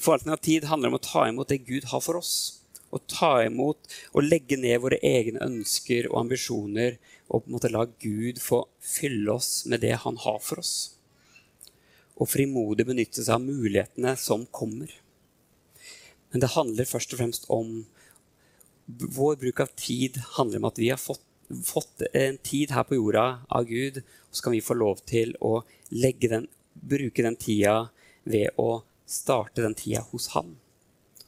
forvaltning, 0.00 0.32
av 0.32 0.42
tid 0.44 0.66
handler 0.68 0.90
om 0.90 0.98
å 0.98 1.04
ta 1.04 1.26
imot 1.28 1.52
det 1.52 1.62
Gud 1.68 1.88
har 1.92 2.02
for 2.04 2.20
oss. 2.20 2.62
Å 2.90 2.98
ta 3.06 3.32
imot 3.44 3.86
og 4.10 4.26
legge 4.26 4.58
ned 4.58 4.80
våre 4.82 4.98
egne 5.06 5.42
ønsker 5.46 6.08
og 6.10 6.24
ambisjoner 6.24 6.98
og 7.28 7.44
på 7.44 7.46
en 7.46 7.54
måte 7.54 7.70
la 7.70 7.84
Gud 8.02 8.40
få 8.42 8.64
fylle 8.82 9.36
oss 9.36 9.64
med 9.70 9.84
det 9.84 9.94
han 10.02 10.18
har 10.24 10.40
for 10.42 10.62
oss. 10.62 10.74
Og 12.18 12.28
frimodig 12.28 12.88
benytte 12.88 13.22
seg 13.22 13.36
av 13.36 13.46
mulighetene 13.46 14.16
som 14.18 14.42
kommer. 14.50 14.90
Men 16.30 16.42
det 16.42 16.52
handler 16.56 16.88
først 16.88 17.14
og 17.14 17.22
fremst 17.22 17.50
om 17.52 17.82
Vår 18.90 19.36
bruk 19.38 19.60
av 19.62 19.68
tid 19.78 20.16
handler 20.34 20.58
om 20.58 20.64
at 20.66 20.78
vi 20.82 20.88
har 20.90 20.98
fått 20.98 21.22
fått 21.64 22.02
en 22.12 22.38
tid 22.38 22.70
her 22.70 22.84
på 22.86 22.98
jorda 22.98 23.42
av 23.48 23.66
Gud, 23.66 24.02
og 24.02 24.36
så 24.36 24.46
kan 24.46 24.54
vi 24.54 24.62
få 24.64 24.76
lov 24.78 25.02
til 25.08 25.34
å 25.40 25.62
den, 25.90 26.46
bruke 26.74 27.22
den 27.22 27.36
tida 27.36 27.90
ved 28.24 28.54
å 28.56 28.82
starte 29.06 29.62
den 29.62 29.74
tida 29.74 30.04
hos 30.12 30.30
Han. 30.36 30.56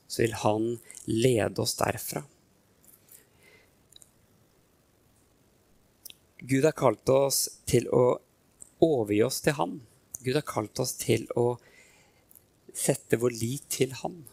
Så 0.06 0.22
vil 0.22 0.34
Han 0.44 0.78
lede 1.04 1.62
oss 1.62 1.74
derfra. 1.80 2.24
Gud 6.42 6.64
har 6.64 6.74
kalt 6.74 7.08
oss 7.08 7.44
til 7.70 7.86
å 7.94 8.18
overgi 8.82 9.22
oss 9.22 9.40
til 9.42 9.56
Han. 9.58 9.80
Gud 10.22 10.38
har 10.38 10.46
kalt 10.46 10.78
oss 10.82 10.96
til 10.98 11.26
å 11.38 11.56
sette 12.74 13.18
vår 13.20 13.34
lit 13.38 13.68
til 13.70 13.92
Han. 14.02 14.24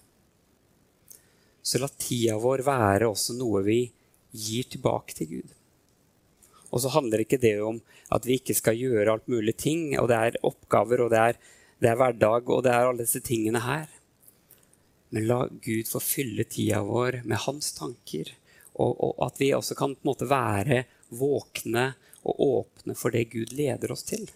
så 1.62 1.78
la 1.78 1.88
tida 1.88 2.38
vår 2.42 2.64
være 2.66 3.10
også 3.12 3.36
noe 3.38 3.60
vi 3.62 3.82
gir 4.32 4.66
tilbake 4.72 5.14
til 5.14 5.28
Gud. 5.30 5.59
Og 6.70 6.84
så 6.84 6.92
handler 6.94 7.24
ikke 7.24 7.42
det 7.42 7.56
om 7.66 7.80
at 8.14 8.26
vi 8.28 8.38
ikke 8.40 8.56
skal 8.58 8.78
gjøre 8.78 9.16
alt 9.16 9.30
mulig 9.32 9.56
ting, 9.58 9.94
og 10.00 10.10
det 10.12 10.18
er 10.18 10.42
oppgaver, 10.46 11.06
og 11.06 11.14
det 11.14 11.22
er, 11.22 11.40
det 11.82 11.90
er 11.90 11.98
hverdag, 11.98 12.50
og 12.50 12.66
det 12.66 12.74
er 12.74 12.90
alle 12.90 13.06
disse 13.06 13.22
tingene 13.26 13.64
her. 13.66 13.88
Men 15.10 15.26
la 15.26 15.40
Gud 15.50 15.90
få 15.90 16.02
fylle 16.04 16.46
tida 16.46 16.84
vår 16.86 17.24
med 17.26 17.42
hans 17.48 17.74
tanker, 17.78 18.30
og, 18.78 18.94
og 18.94 19.24
at 19.26 19.42
vi 19.42 19.54
også 19.58 19.76
kan 19.76 19.96
på 19.98 20.06
en 20.06 20.12
måte 20.12 20.30
være 20.30 20.84
våkne 21.10 21.94
og 22.28 22.44
åpne 22.46 22.96
for 22.98 23.16
det 23.16 23.32
Gud 23.34 23.56
leder 23.58 23.92
oss 23.92 24.06
til. 24.08 24.28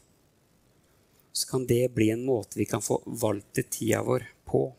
Så 1.33 1.49
kan 1.49 1.67
det 1.69 1.93
bli 1.93 2.09
en 2.13 2.25
måte 2.25 2.57
vi 2.59 2.65
kan 2.69 2.81
få 2.81 3.01
valgt 3.05 3.61
tida 3.69 4.01
vår 4.05 4.25
på. 4.49 4.71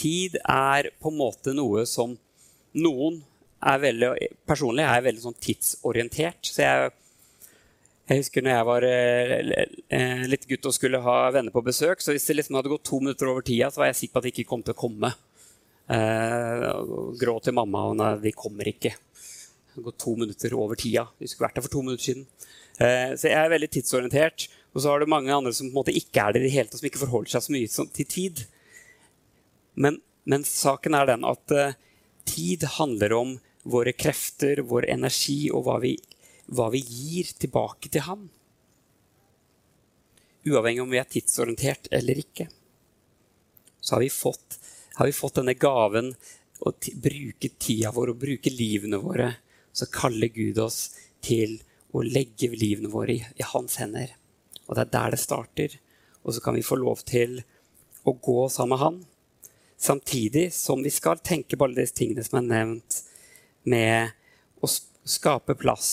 Tid 0.00 0.38
er 0.40 0.90
på 1.00 1.12
en 1.12 1.20
måte 1.20 1.54
noe 1.56 1.84
som 1.88 2.16
noen 2.80 3.20
er 3.60 3.80
veldig 3.82 4.10
Personlig 4.48 4.86
er 4.86 4.96
jeg 4.96 5.06
veldig 5.08 5.22
sånn 5.26 5.40
tidsorientert. 5.44 6.48
Så 6.48 6.62
jeg, 6.64 6.92
jeg 8.08 8.22
husker 8.22 8.44
når 8.44 8.54
jeg 8.54 8.68
var 8.70 8.86
eh, 8.88 10.22
litt 10.30 10.46
gutt 10.48 10.70
og 10.70 10.76
skulle 10.76 11.02
ha 11.04 11.16
venner 11.34 11.54
på 11.54 11.64
besøk, 11.66 12.00
så 12.00 12.14
hvis 12.14 12.28
det 12.30 12.38
liksom 12.38 12.56
hadde 12.58 12.72
gått 12.72 12.86
to 12.88 13.02
minutter 13.02 13.30
over 13.30 13.44
tida, 13.46 13.68
så 13.70 13.82
var 13.82 13.90
jeg 13.90 14.00
sikker 14.00 14.16
på 14.16 14.22
at 14.22 14.28
de 14.28 14.32
ikke 14.34 14.48
kom 14.50 14.64
til 14.64 14.76
å 14.76 14.80
komme. 14.80 15.12
Eh, 15.90 16.64
grå 17.20 17.36
til 17.42 17.56
mamma 17.56 17.84
og 17.90 17.98
nei, 18.00 18.14
de 18.24 18.32
kommer 18.36 18.70
ikke. 18.70 18.94
Det 19.74 19.84
gått 19.84 20.00
to 20.02 20.16
minutter 20.18 20.56
over 20.58 20.78
tida. 20.78 21.06
De 21.18 21.28
skulle 21.28 21.48
vært 21.48 21.60
der 21.60 21.66
for 21.66 21.74
to 21.74 21.84
minutter 21.84 22.06
siden. 22.08 22.24
Eh, 22.80 23.12
så 23.18 23.28
jeg 23.28 23.38
er 23.38 23.52
veldig 23.52 23.70
tidsorientert. 23.76 24.48
Og 24.70 24.82
så 24.82 24.92
har 24.92 25.02
du 25.02 25.10
mange 25.10 25.34
andre 25.34 25.52
som 25.54 25.66
på 25.66 25.74
en 25.74 25.80
måte 25.80 25.94
ikke 25.96 26.22
er 26.22 26.34
det 26.34 26.42
i 26.42 26.46
det 26.46 26.54
hele 26.54 26.70
tatt, 26.70 26.80
som 26.80 26.88
ikke 26.88 27.02
forholder 27.02 27.34
seg 27.34 27.44
så 27.46 27.54
mye 27.54 27.86
til 27.98 28.08
tid. 28.08 28.42
Men, 29.74 30.00
men 30.24 30.44
saken 30.46 30.96
er 30.96 31.08
den 31.10 31.26
at 31.28 31.54
uh, 31.54 31.76
tid 32.28 32.64
handler 32.78 33.12
om 33.16 33.38
våre 33.62 33.92
krefter, 33.92 34.62
vår 34.66 34.88
energi 34.90 35.50
og 35.52 35.66
hva 35.66 35.78
vi, 35.82 35.94
hva 36.48 36.70
vi 36.72 36.82
gir 36.84 37.32
tilbake 37.38 37.90
til 37.92 38.06
ham. 38.06 38.28
Uavhengig 40.48 40.82
om 40.82 40.92
vi 40.92 41.00
er 41.00 41.08
tidsorientert 41.08 41.90
eller 41.92 42.22
ikke. 42.22 42.48
Så 43.80 43.96
har 43.96 44.04
vi 44.04 44.12
fått, 44.12 44.58
har 44.96 45.08
vi 45.08 45.16
fått 45.16 45.40
denne 45.40 45.56
gaven 45.56 46.14
å 46.60 46.72
bruke 46.72 47.52
tida 47.60 47.92
vår 47.92 48.14
og 48.14 48.22
bruke 48.24 48.52
livene 48.52 49.00
våre. 49.00 49.34
Så 49.72 49.88
kaller 49.92 50.32
Gud 50.32 50.58
oss 50.60 50.90
til 51.24 51.60
å 51.92 52.02
legge 52.04 52.50
livene 52.52 52.90
våre 52.92 53.16
i, 53.16 53.20
i 53.36 53.46
hans 53.52 53.78
hender. 53.80 54.16
Og 54.66 54.76
det 54.76 54.86
er 54.86 54.92
der 54.96 55.14
det 55.14 55.20
starter. 55.20 55.76
Og 56.24 56.36
så 56.36 56.44
kan 56.44 56.56
vi 56.56 56.64
få 56.64 56.78
lov 56.80 57.04
til 57.08 57.40
å 58.08 58.16
gå 58.16 58.42
sammen 58.52 58.76
med 58.76 58.84
han 58.84 59.00
Samtidig 59.80 60.50
som 60.52 60.82
vi 60.84 60.90
skal 60.92 61.22
tenke 61.24 61.56
på 61.56 61.64
alle 61.64 61.80
disse 61.80 61.96
tingene 61.96 62.24
som 62.26 62.40
er 62.40 62.48
nevnt, 62.50 62.98
med 63.64 64.12
å 64.60 64.68
skape 65.08 65.56
plass 65.56 65.90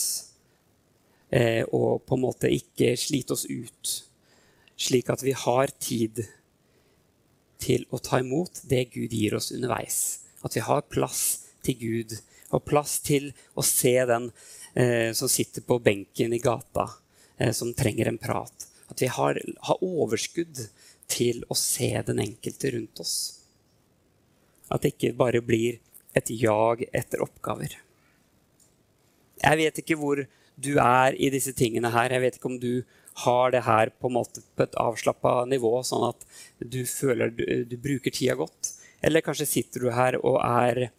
eh, 1.32 1.64
og 1.64 2.04
på 2.08 2.18
en 2.18 2.24
måte 2.26 2.52
ikke 2.52 2.94
slite 3.00 3.36
oss 3.36 3.46
ut, 3.48 3.94
slik 4.76 5.12
at 5.12 5.24
vi 5.24 5.36
har 5.36 5.72
tid 5.80 6.26
til 7.64 7.88
å 7.90 8.00
ta 8.04 8.20
imot 8.20 8.62
det 8.68 8.90
Gud 8.94 9.16
gir 9.16 9.38
oss 9.40 9.54
underveis. 9.56 10.28
At 10.44 10.56
vi 10.56 10.66
har 10.68 10.84
plass 10.92 11.24
til 11.66 11.80
Gud 11.80 12.18
og 12.52 12.64
plass 12.68 13.00
til 13.04 13.32
å 13.56 13.64
se 13.66 13.96
den 14.08 14.30
eh, 14.76 15.12
som 15.16 15.32
sitter 15.32 15.64
på 15.64 15.80
benken 15.84 16.36
i 16.36 16.44
gata, 16.44 16.90
eh, 17.40 17.56
som 17.56 17.74
trenger 17.76 18.12
en 18.12 18.20
prat. 18.22 18.68
At 18.92 19.02
vi 19.02 19.10
har, 19.12 19.40
har 19.68 19.84
overskudd 19.84 20.68
til 21.08 21.44
å 21.48 21.56
se 21.56 21.92
den 22.08 22.20
enkelte 22.24 22.76
rundt 22.76 23.04
oss. 23.04 23.18
At 24.74 24.84
det 24.84 24.96
ikke 24.96 25.16
bare 25.18 25.44
blir 25.46 25.80
et 26.18 26.32
jag 26.34 26.84
etter 26.96 27.24
oppgaver. 27.24 27.78
Jeg 29.38 29.60
vet 29.60 29.82
ikke 29.84 29.98
hvor 30.00 30.24
du 30.58 30.72
er 30.82 31.14
i 31.14 31.30
disse 31.34 31.54
tingene 31.58 31.92
her. 31.94 32.14
Jeg 32.14 32.24
vet 32.24 32.40
ikke 32.40 32.50
om 32.50 32.60
du 32.62 32.82
har 33.24 33.54
det 33.54 33.64
her 33.66 33.92
på, 34.02 34.10
på 34.10 34.66
et 34.66 34.78
avslappa 34.82 35.46
nivå, 35.50 35.72
sånn 35.86 36.08
at 36.10 36.26
du 36.60 36.84
føler 36.90 37.34
du, 37.34 37.46
du, 37.70 37.78
bruker 37.82 38.14
tida 38.14 38.36
godt. 38.38 38.74
Eller 39.02 39.26
kanskje 39.26 39.50
sitter 39.50 39.86
du 39.86 39.92
her 39.94 40.18
og 40.20 40.40
er 40.42 40.90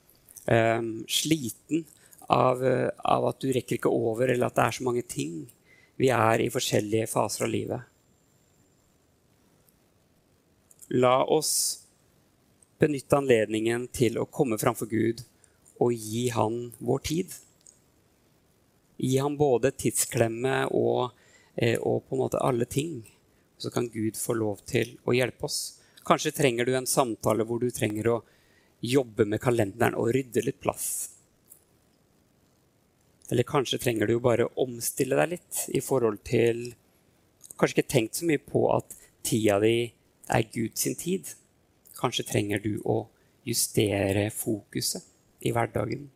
um, 0.47 1.05
sliten 1.11 1.85
av, 2.29 2.63
av, 2.63 3.29
at 3.31 3.39
du 3.43 3.51
rekker 3.55 3.79
ikke 3.79 3.93
over, 3.93 4.29
eller 4.29 4.49
at 4.49 4.59
det 4.59 4.67
er 4.67 4.79
så 4.79 4.87
mange 4.87 5.05
ting. 5.07 5.47
Vi 5.99 6.11
er 6.15 6.45
i 6.45 6.51
forskjellige 6.53 7.11
faser 7.11 7.47
av 7.47 7.53
livet. 7.53 7.95
La 10.95 11.21
oss 11.27 11.53
benytte 12.79 13.19
anledningen 13.19 13.89
til 13.95 14.19
å 14.19 14.29
komme 14.31 14.59
framfor 14.61 14.91
Gud 14.91 15.25
og 15.83 15.93
gi 15.95 16.29
Han 16.35 16.73
vår 16.79 17.05
tid. 17.11 17.35
Gi 18.99 19.19
Han 19.19 19.37
både 19.39 19.73
tidsklemme 19.75 20.65
og, 20.75 21.13
eh, 21.57 21.79
og 21.79 22.09
på 22.09 22.17
en 22.17 22.25
måte 22.25 22.43
alle 22.43 22.67
ting. 22.67 23.03
Så 23.59 23.71
kan 23.71 23.89
Gud 23.91 24.17
få 24.17 24.35
lov 24.35 24.63
til 24.67 24.97
å 25.05 25.15
hjelpe 25.15 25.47
oss. 25.47 25.79
Kanskje 26.07 26.35
trenger 26.35 26.65
du 26.65 26.75
en 26.77 26.87
samtale 26.87 27.45
hvor 27.45 27.61
du 27.61 27.71
trenger 27.71 28.09
å 28.09 28.23
jobbe 28.81 29.27
med 29.27 29.43
kalenderen 29.43 29.97
og 29.99 30.13
rydde 30.15 30.45
litt 30.47 30.61
plass. 30.61 31.11
Eller 33.31 33.45
kanskje 33.45 33.81
trenger 33.83 34.07
du 34.07 34.15
jo 34.15 34.25
bare 34.25 34.49
omstille 34.57 35.19
deg 35.19 35.35
litt 35.37 35.65
i 35.75 35.83
forhold 35.85 36.23
til 36.25 36.71
Kanskje 37.59 37.81
ikke 37.81 37.91
tenkt 37.91 38.15
så 38.15 38.27
mye 38.29 38.39
på 38.39 38.61
at 38.71 38.93
tida 39.27 39.57
di 39.59 39.91
er 40.31 40.45
Guds 40.55 40.85
tid. 41.01 41.27
Kanskje 41.99 42.27
trenger 42.29 42.63
du 42.63 42.77
å 42.87 43.01
justere 43.49 44.29
fokuset 44.35 45.05
i 45.41 45.53
hverdagen. 45.55 46.09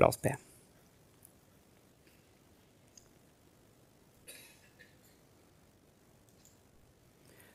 La 0.00 0.08
oss 0.08 0.20
be. 0.22 0.36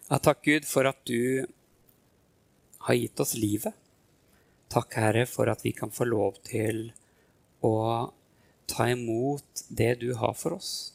Ja, 0.05 0.19
takk, 0.21 0.43
Gud, 0.45 0.67
for 0.69 0.85
at 0.85 0.99
du 1.09 1.47
har 2.85 2.93
gitt 2.93 3.19
oss 3.19 3.33
livet. 3.33 3.73
Takk, 4.69 4.93
Herre, 5.01 5.25
for 5.25 5.49
at 5.49 5.65
vi 5.65 5.71
kan 5.73 5.89
få 5.89 6.05
lov 6.05 6.37
til 6.45 6.91
å 7.65 7.73
ta 8.69 8.89
imot 8.91 9.65
det 9.69 9.95
du 10.03 10.11
har 10.19 10.37
for 10.37 10.59
oss. 10.59 10.94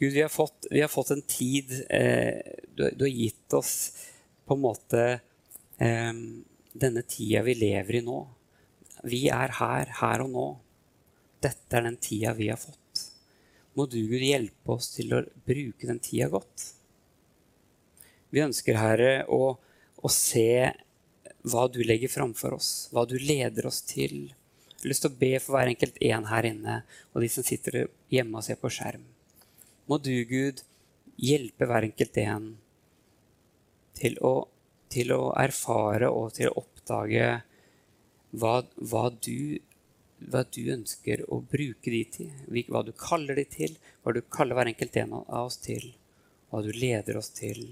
Gud, 0.00 0.12
vi 0.12 0.22
har 0.22 0.28
fått, 0.28 0.66
vi 0.70 0.80
har 0.80 0.88
fått 0.88 1.10
en 1.10 1.22
tid 1.22 1.84
eh, 1.90 2.40
du, 2.74 2.90
du, 2.96 3.04
har 3.04 3.08
gitt 3.08 3.52
oss 3.52 3.92
på 4.46 4.54
en 4.54 4.62
måte 4.62 5.02
eh, 5.76 6.14
denne 6.72 7.02
tida 7.02 7.42
vi 7.44 7.54
lever 7.54 7.98
i 7.98 8.00
nå. 8.06 8.20
Vi 9.04 9.26
er 9.28 9.52
her, 9.58 9.92
her 10.00 10.24
og 10.24 10.32
nå. 10.32 10.46
Dette 11.44 11.76
er 11.76 11.84
den 11.84 12.00
tida 12.00 12.32
vi 12.32 12.48
har 12.48 12.56
fått. 12.56 13.04
Må 13.76 13.84
du, 13.92 13.98
Gud, 14.08 14.24
hjelpe 14.24 14.78
oss 14.78 14.88
til 14.96 15.12
å 15.18 15.20
bruke 15.44 15.92
den 15.92 16.00
tida 16.00 16.30
godt. 16.32 16.70
Vi 18.32 18.40
ønsker, 18.40 18.80
Herre, 18.80 19.12
å, 19.28 19.52
å 20.00 20.16
se 20.16 20.72
hva 21.44 21.68
du 21.68 21.82
legger 21.84 22.08
framfor 22.08 22.56
oss, 22.56 22.72
hva 22.96 23.04
du 23.04 23.18
leder 23.20 23.68
oss 23.68 23.84
til. 23.84 24.30
Jeg 24.32 24.80
har 24.80 24.94
lyst 24.94 25.04
til 25.04 25.12
å 25.12 25.22
be 25.28 25.34
for 25.36 25.60
hver 25.60 25.76
enkelt 25.76 26.00
en 26.08 26.32
her 26.32 26.54
inne 26.54 26.82
og 27.12 27.20
de 27.20 27.34
som 27.36 27.44
sitter 27.44 27.82
hjemme 28.08 28.40
og 28.40 28.48
ser 28.48 28.56
på 28.56 28.72
skjerm 28.72 29.04
må 29.90 29.98
du, 29.98 30.12
Gud, 30.22 30.62
hjelpe 31.18 31.66
hver 31.66 31.88
enkelt 31.88 32.18
en 32.22 32.44
til 33.98 34.14
å, 34.22 34.34
til 34.92 35.10
å 35.16 35.32
erfare 35.34 36.08
og 36.14 36.36
til 36.36 36.50
å 36.50 36.60
oppdage 36.62 37.26
hva, 38.30 38.52
hva, 38.78 39.08
du, 39.10 39.58
hva, 40.30 40.44
du, 40.46 40.60
ønsker 40.76 41.24
å 41.26 41.40
bruke 41.42 41.90
de 41.90 42.04
til, 42.14 42.30
hva 42.70 42.84
du 42.86 42.92
kaller 42.94 43.42
de 43.42 43.46
til, 43.50 43.74
hva 44.04 44.14
du 44.14 44.22
kaller 44.22 44.60
hver 44.60 44.70
enkelt 44.70 45.00
en 45.02 45.18
av 45.18 45.34
oss 45.42 45.58
til, 45.64 45.90
hva 46.50 46.62
du 46.62 46.70
leder 46.70 47.18
oss 47.18 47.32
til. 47.34 47.64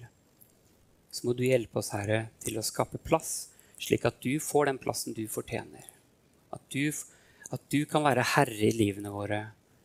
Så 1.14 1.24
må 1.24 1.38
du 1.38 1.46
hjelpe 1.46 1.78
oss, 1.78 1.94
Herre, 1.94 2.33
til 2.42 2.59
å 2.59 2.66
skape 2.66 2.98
plass, 2.98 3.52
slik 3.78 4.11
at 4.11 4.18
du 4.26 4.35
får 4.42 4.72
den 4.72 4.83
plassen 4.83 5.14
du 5.14 5.22
fortjener. 5.31 5.87
At 6.50 6.66
du, 6.74 6.90
at 7.54 7.62
du 7.70 7.85
kan 7.87 8.02
være 8.11 8.26
herre 8.35 8.72
i 8.72 8.74
livene 8.74 9.14
våre, 9.14 9.44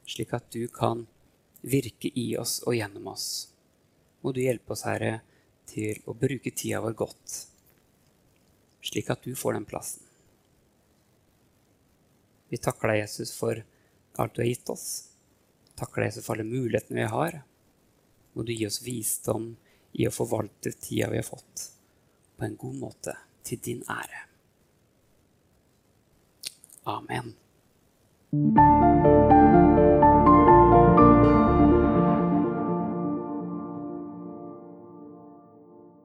slik 0.10 0.34
at 0.34 0.50
du 0.52 0.66
kan 0.74 1.06
virke 1.64 2.12
i 2.20 2.34
oss 2.38 2.60
og 2.68 2.76
gjennom 2.78 3.08
oss. 3.14 3.28
Må 4.24 4.32
du 4.36 4.42
hjelpe 4.44 4.76
oss, 4.76 4.86
Herre, 4.88 5.22
til 5.68 6.00
å 6.08 6.16
bruke 6.16 6.52
tida 6.52 6.82
vår 6.84 6.96
godt, 7.00 7.36
slik 8.84 9.10
at 9.12 9.24
du 9.24 9.36
får 9.36 9.58
den 9.58 9.68
plassen. 9.68 10.04
Vi 12.52 12.60
takker 12.62 12.92
deg, 12.92 13.02
Jesus, 13.02 13.32
for 13.34 13.64
alt 14.22 14.36
du 14.36 14.44
har 14.44 14.52
gitt 14.52 14.70
oss. 14.70 14.88
Takker 15.80 16.04
deg, 16.04 16.12
Jesus, 16.12 16.26
for 16.28 16.36
alle 16.36 16.46
mulighetene 16.46 17.02
vi 17.02 17.10
har. 17.10 17.40
Må 18.34 18.46
du 18.46 18.54
gi 18.54 18.68
oss 18.68 18.84
visdom 18.86 19.54
i 19.98 20.08
å 20.08 20.14
forvalte 20.14 20.76
tida 20.78 21.10
vi 21.10 21.22
har 21.22 21.28
fått, 21.28 21.70
på 22.38 22.46
en 22.46 22.58
god 22.60 22.80
måte, 22.86 23.18
til 23.44 23.62
din 23.66 23.84
ære. 23.90 24.28
Amen. 26.94 27.34